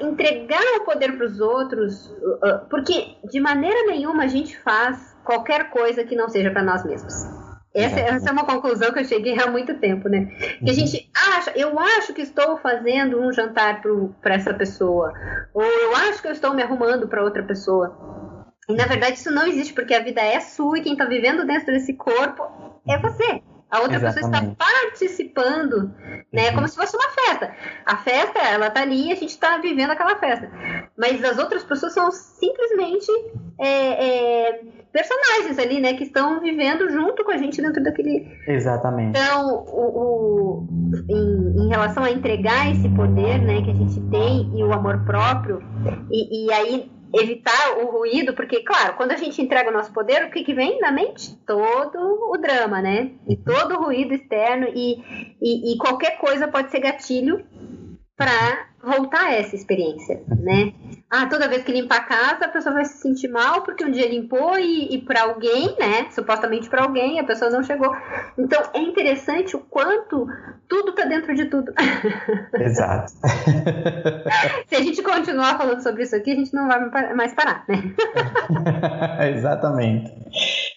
entregar 0.00 0.62
o 0.80 0.84
poder 0.84 1.16
para 1.16 1.26
os 1.26 1.40
outros, 1.40 2.06
uh, 2.06 2.34
uh, 2.34 2.68
porque 2.70 3.16
de 3.24 3.40
maneira 3.40 3.86
nenhuma 3.86 4.24
a 4.24 4.28
gente 4.28 4.56
faz 4.60 5.16
qualquer 5.24 5.70
coisa 5.70 6.04
que 6.04 6.14
não 6.14 6.28
seja 6.28 6.50
para 6.50 6.62
nós 6.62 6.84
mesmos. 6.84 7.27
Essa, 7.74 8.00
essa, 8.00 8.28
é 8.30 8.32
uma 8.32 8.46
conclusão 8.46 8.92
que 8.92 9.00
eu 9.00 9.04
cheguei 9.04 9.38
há 9.38 9.50
muito 9.50 9.74
tempo, 9.78 10.08
né? 10.08 10.26
Que 10.26 10.64
a 10.64 10.68
uhum. 10.68 10.74
gente 10.74 11.10
acha, 11.14 11.52
eu 11.54 11.78
acho 11.78 12.14
que 12.14 12.22
estou 12.22 12.56
fazendo 12.58 13.20
um 13.20 13.32
jantar 13.32 13.82
para 14.22 14.34
essa 14.34 14.54
pessoa, 14.54 15.12
ou 15.52 15.62
eu 15.62 15.96
acho 15.96 16.22
que 16.22 16.28
eu 16.28 16.32
estou 16.32 16.54
me 16.54 16.62
arrumando 16.62 17.08
para 17.08 17.22
outra 17.22 17.42
pessoa. 17.42 17.96
E 18.68 18.74
na 18.74 18.86
verdade 18.86 19.16
isso 19.16 19.30
não 19.30 19.46
existe, 19.46 19.72
porque 19.72 19.94
a 19.94 20.02
vida 20.02 20.20
é 20.20 20.40
sua 20.40 20.78
e 20.78 20.82
quem 20.82 20.92
está 20.92 21.04
vivendo 21.04 21.46
dentro 21.46 21.66
desse 21.66 21.94
corpo 21.94 22.42
é 22.86 22.98
você. 22.98 23.42
A 23.70 23.80
outra 23.80 23.96
Exatamente. 23.96 24.30
pessoa 24.30 24.54
está 24.54 24.64
participando, 24.64 25.94
né? 26.32 26.48
Uhum. 26.48 26.54
Como 26.54 26.68
se 26.68 26.76
fosse 26.76 26.96
uma 26.96 27.08
festa. 27.10 27.54
A 27.84 27.98
festa, 27.98 28.38
ela 28.38 28.70
tá 28.70 28.80
ali 28.80 29.08
e 29.08 29.12
a 29.12 29.14
gente 29.14 29.28
está 29.28 29.58
vivendo 29.58 29.90
aquela 29.90 30.16
festa. 30.16 30.50
Mas 30.96 31.22
as 31.22 31.38
outras 31.38 31.64
pessoas 31.64 31.92
são 31.92 32.10
simplesmente 32.10 33.10
é, 33.60 34.48
é, 34.48 34.60
personagens 34.92 35.58
ali, 35.58 35.80
né? 35.80 35.94
Que 35.94 36.04
estão 36.04 36.40
vivendo 36.40 36.88
junto 36.90 37.24
com 37.24 37.30
a 37.30 37.36
gente 37.36 37.60
dentro 37.60 37.82
daquele. 37.82 38.26
Exatamente. 38.46 39.18
Então, 39.18 39.64
o, 39.68 40.62
o 40.62 40.68
em, 41.08 41.64
em, 41.64 41.68
relação 41.68 42.02
a 42.04 42.10
entregar 42.10 42.70
esse 42.70 42.88
poder, 42.90 43.40
né, 43.40 43.62
que 43.62 43.70
a 43.70 43.74
gente 43.74 44.00
tem 44.10 44.50
e 44.58 44.62
o 44.62 44.72
amor 44.72 45.04
próprio, 45.04 45.60
e, 46.10 46.46
e 46.46 46.52
aí 46.52 46.90
evitar 47.14 47.78
o 47.82 47.90
ruído, 47.90 48.34
porque, 48.34 48.62
claro, 48.62 48.94
quando 48.96 49.12
a 49.12 49.16
gente 49.16 49.40
entrega 49.40 49.70
o 49.70 49.72
nosso 49.72 49.92
poder, 49.92 50.24
o 50.24 50.30
que, 50.30 50.44
que 50.44 50.54
vem 50.54 50.78
na 50.80 50.92
mente? 50.92 51.36
Todo 51.46 51.98
o 51.98 52.36
drama, 52.36 52.82
né? 52.82 53.12
E 53.26 53.36
todo 53.36 53.74
o 53.74 53.84
ruído 53.84 54.14
externo, 54.14 54.68
e, 54.74 55.02
e, 55.40 55.72
e 55.72 55.78
qualquer 55.78 56.18
coisa 56.18 56.48
pode 56.48 56.70
ser 56.70 56.80
gatilho 56.80 57.44
para 58.16 58.68
voltar 58.82 59.26
a 59.26 59.34
essa 59.34 59.54
experiência, 59.54 60.22
né? 60.28 60.72
Ah, 61.10 61.26
toda 61.26 61.48
vez 61.48 61.64
que 61.64 61.72
limpa 61.72 61.96
a 61.96 62.02
casa, 62.02 62.44
a 62.44 62.48
pessoa 62.48 62.74
vai 62.74 62.84
se 62.84 62.98
sentir 62.98 63.28
mal 63.28 63.62
porque 63.62 63.82
um 63.82 63.90
dia 63.90 64.06
limpou 64.06 64.58
e, 64.58 64.94
e 64.94 65.00
para 65.00 65.22
alguém, 65.22 65.74
né? 65.78 66.10
Supostamente 66.10 66.68
para 66.68 66.82
alguém, 66.82 67.18
a 67.18 67.24
pessoa 67.24 67.50
não 67.50 67.62
chegou. 67.62 67.90
Então 68.36 68.62
é 68.74 68.80
interessante 68.80 69.56
o 69.56 69.60
quanto 69.60 70.26
tudo 70.68 70.92
tá 70.92 71.06
dentro 71.06 71.34
de 71.34 71.46
tudo. 71.46 71.72
Exato. 72.60 73.12
se 74.66 74.76
a 74.76 74.80
gente 74.80 75.02
continuar 75.02 75.56
falando 75.56 75.82
sobre 75.82 76.02
isso 76.02 76.14
aqui, 76.14 76.32
a 76.32 76.36
gente 76.36 76.52
não 76.52 76.68
vai 76.68 77.14
mais 77.14 77.32
parar, 77.32 77.64
né? 77.66 77.94
Exatamente. 79.34 80.12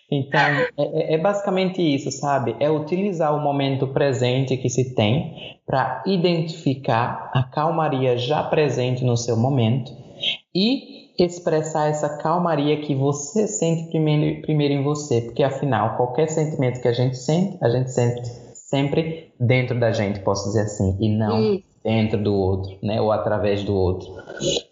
Então, 0.10 0.40
é, 0.40 0.70
é, 0.78 1.14
é, 1.16 1.18
basicamente 1.18 1.82
isso, 1.82 2.10
sabe? 2.10 2.56
É 2.60 2.70
utilizar 2.70 3.36
o 3.36 3.40
momento 3.42 3.88
presente 3.88 4.56
que 4.56 4.70
se 4.70 4.96
tem 4.96 5.60
para 5.66 6.04
identificar 6.06 7.32
a 7.34 7.44
calmaria 7.44 8.18
já 8.18 8.44
presente 8.44 9.04
no 9.04 9.18
seu 9.18 9.36
momento 9.36 10.01
e 10.54 11.12
expressar 11.18 11.90
essa 11.90 12.10
calmaria 12.18 12.82
que 12.82 12.96
você 12.96 13.48
sente 13.48 13.90
primeiro, 13.90 14.42
primeiro 14.42 14.74
em 14.74 14.84
você, 14.84 15.22
porque 15.22 15.44
afinal, 15.44 15.96
qualquer 15.98 16.28
sentimento 16.28 16.82
que 16.82 16.88
a 16.88 16.94
gente 16.94 17.18
sente, 17.18 17.58
a 17.62 17.70
gente 17.70 17.92
sente 17.92 18.22
sempre 18.54 19.34
dentro 19.40 19.80
da 19.80 19.92
gente, 19.92 20.20
posso 20.22 20.46
dizer 20.48 20.62
assim, 20.62 20.98
e 21.00 21.10
não 21.10 21.56
isso. 21.56 21.64
dentro 21.84 22.22
do 22.22 22.34
outro, 22.34 22.78
né? 22.82 23.02
Ou 23.02 23.12
através 23.12 23.64
do 23.64 23.76
outro. 23.76 24.10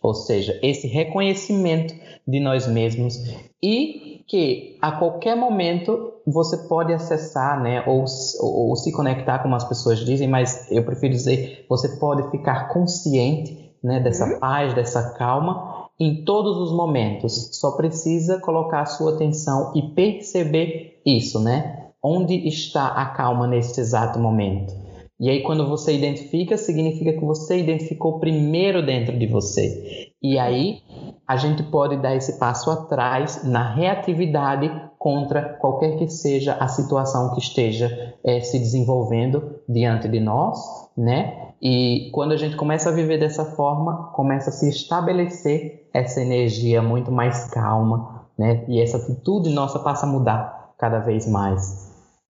Ou 0.02 0.14
seja, 0.14 0.58
esse 0.64 0.88
reconhecimento 0.88 1.94
de 2.28 2.40
nós 2.40 2.68
mesmos 2.68 3.18
e 3.62 4.24
que 4.28 4.78
a 4.82 4.92
qualquer 4.92 5.36
momento 5.36 6.14
você 6.26 6.56
pode 6.68 6.94
acessar, 6.94 7.60
né, 7.62 7.84
ou, 7.88 8.06
ou, 8.40 8.70
ou, 8.70 8.76
se 8.76 8.92
conectar, 8.92 9.40
como 9.40 9.56
as 9.56 9.64
pessoas 9.68 10.00
dizem, 10.00 10.28
mas 10.28 10.72
eu 10.72 10.84
prefiro 10.84 11.12
dizer, 11.12 11.66
você 11.68 11.98
pode 11.98 12.30
ficar 12.30 12.70
consciente, 12.70 13.74
né, 13.84 14.00
dessa 14.00 14.26
uhum. 14.26 14.40
paz, 14.40 14.74
dessa 14.76 15.14
calma 15.14 15.69
em 16.00 16.24
todos 16.24 16.58
os 16.58 16.72
momentos. 16.72 17.50
Só 17.54 17.72
precisa 17.72 18.40
colocar 18.40 18.82
a 18.82 18.86
sua 18.86 19.16
atenção 19.16 19.74
e 19.76 19.82
perceber 19.82 21.02
isso, 21.06 21.40
né? 21.40 21.88
Onde 22.02 22.48
está 22.48 22.88
a 22.88 23.08
calma 23.08 23.46
nesse 23.46 23.82
exato 23.82 24.18
momento? 24.20 24.74
E 25.20 25.30
aí, 25.30 25.44
quando 25.44 25.68
você 25.68 25.94
identifica, 25.94 26.56
significa 26.56 27.12
que 27.12 27.26
você 27.26 27.60
identificou 27.60 28.20
primeiro 28.20 28.86
dentro 28.86 29.20
de 29.20 29.28
você. 29.28 30.14
E 30.24 30.40
aí, 30.40 30.80
a 31.28 31.36
gente 31.36 31.62
pode 31.64 31.98
dar 31.98 32.16
esse 32.16 32.40
passo 32.40 32.72
atrás 32.72 33.44
na 33.44 33.74
reatividade 33.74 34.72
contra 34.98 35.42
qualquer 35.42 35.98
que 35.98 36.08
seja 36.08 36.54
a 36.54 36.70
situação 36.70 37.34
que 37.34 37.40
esteja 37.40 38.16
é, 38.24 38.40
se 38.40 38.58
desenvolvendo 38.60 39.60
diante 39.68 40.08
de 40.08 40.22
nós, 40.22 40.89
né? 41.00 41.54
E 41.62 42.10
quando 42.14 42.34
a 42.34 42.38
gente 42.38 42.56
começa 42.56 42.90
a 42.90 42.92
viver 42.92 43.18
dessa 43.18 43.46
forma, 43.46 44.12
começa 44.14 44.50
a 44.50 44.54
se 44.54 44.70
estabelecer 44.70 45.90
essa 45.94 46.22
energia 46.22 46.82
muito 46.82 47.12
mais 47.12 47.46
calma, 47.50 48.28
né? 48.38 48.66
E 48.68 48.82
essa 48.82 48.98
atitude 48.98 49.50
nossa 49.50 49.80
passa 49.80 50.06
a 50.06 50.10
mudar 50.10 50.74
cada 50.78 51.00
vez 51.00 51.28
mais 51.28 51.88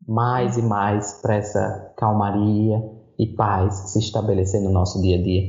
mais 0.07 0.57
e 0.57 0.63
mais 0.63 1.21
para 1.21 1.37
essa 1.37 1.93
calmaria 1.97 2.83
e 3.19 3.27
paz 3.27 3.93
se 3.93 3.99
estabelecer 3.99 4.61
no 4.63 4.71
nosso 4.71 5.03
dia 5.03 5.19
a 5.19 5.23
dia. 5.23 5.43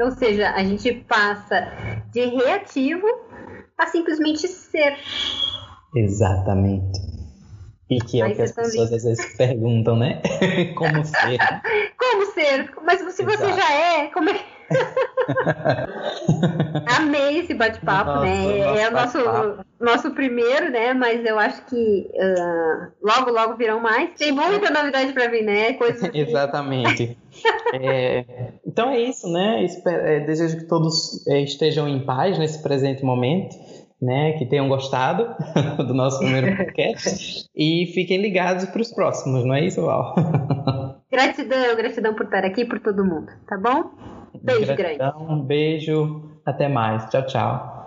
Ou 0.00 0.10
seja, 0.12 0.50
a 0.50 0.64
gente 0.64 0.92
passa 0.92 1.72
de 2.12 2.24
reativo 2.24 3.06
a 3.76 3.86
simplesmente 3.86 4.48
ser. 4.48 4.96
Exatamente. 5.94 6.98
E 7.90 7.98
que 8.00 8.20
é 8.20 8.24
Aí 8.24 8.32
o 8.32 8.36
que 8.36 8.42
as 8.42 8.52
pessoas 8.52 8.92
às 8.92 9.04
vezes 9.04 9.36
perguntam, 9.36 9.96
né? 9.96 10.20
como 10.76 11.04
ser? 11.04 11.38
Mas 12.84 13.00
se 13.00 13.22
Exato. 13.22 13.38
você 13.38 13.52
já 13.52 13.72
é, 13.72 14.06
como 14.08 14.30
é 14.30 14.40
Amei 16.98 17.40
esse 17.40 17.54
bate-papo, 17.54 18.20
né? 18.20 18.80
É 18.80 18.88
o 18.88 18.92
nosso, 18.92 19.18
nosso 19.80 20.10
primeiro, 20.10 20.70
né? 20.70 20.92
Mas 20.94 21.24
eu 21.24 21.38
acho 21.38 21.64
que 21.66 22.10
uh, 22.14 22.92
logo, 23.02 23.30
logo 23.30 23.56
virão 23.56 23.80
mais. 23.80 24.12
Tem 24.14 24.32
muita 24.32 24.70
novidade 24.70 25.12
para 25.12 25.28
vir, 25.28 25.44
né? 25.44 25.74
Coisas. 25.74 26.08
Exatamente. 26.14 27.16
é, 27.74 28.24
então 28.66 28.90
é 28.90 29.00
isso, 29.00 29.30
né? 29.30 29.66
É, 29.86 30.20
desejo 30.20 30.58
que 30.58 30.66
todos 30.66 31.26
é, 31.26 31.40
estejam 31.40 31.88
em 31.88 32.04
paz 32.04 32.38
nesse 32.38 32.62
presente 32.62 33.04
momento. 33.04 33.56
Né, 34.00 34.34
que 34.34 34.46
tenham 34.46 34.68
gostado 34.68 35.34
do 35.84 35.92
nosso 35.92 36.20
primeiro 36.20 36.56
podcast 36.56 37.48
e 37.52 37.90
fiquem 37.92 38.22
ligados 38.22 38.66
para 38.66 38.80
os 38.80 38.94
próximos, 38.94 39.44
não 39.44 39.56
é 39.56 39.64
isso, 39.64 39.82
Val? 39.82 40.14
Gratidão, 41.10 41.76
gratidão 41.76 42.14
por 42.14 42.26
estar 42.26 42.44
aqui, 42.44 42.64
por 42.64 42.80
todo 42.80 43.04
mundo, 43.04 43.32
tá 43.46 43.56
bom? 43.56 43.90
Beijo 44.42 44.74
Gratidão, 44.74 44.76
grande. 44.76 45.32
Um 45.32 45.42
beijo. 45.42 46.40
Até 46.44 46.68
mais. 46.68 47.08
Tchau, 47.08 47.26
tchau. 47.26 47.77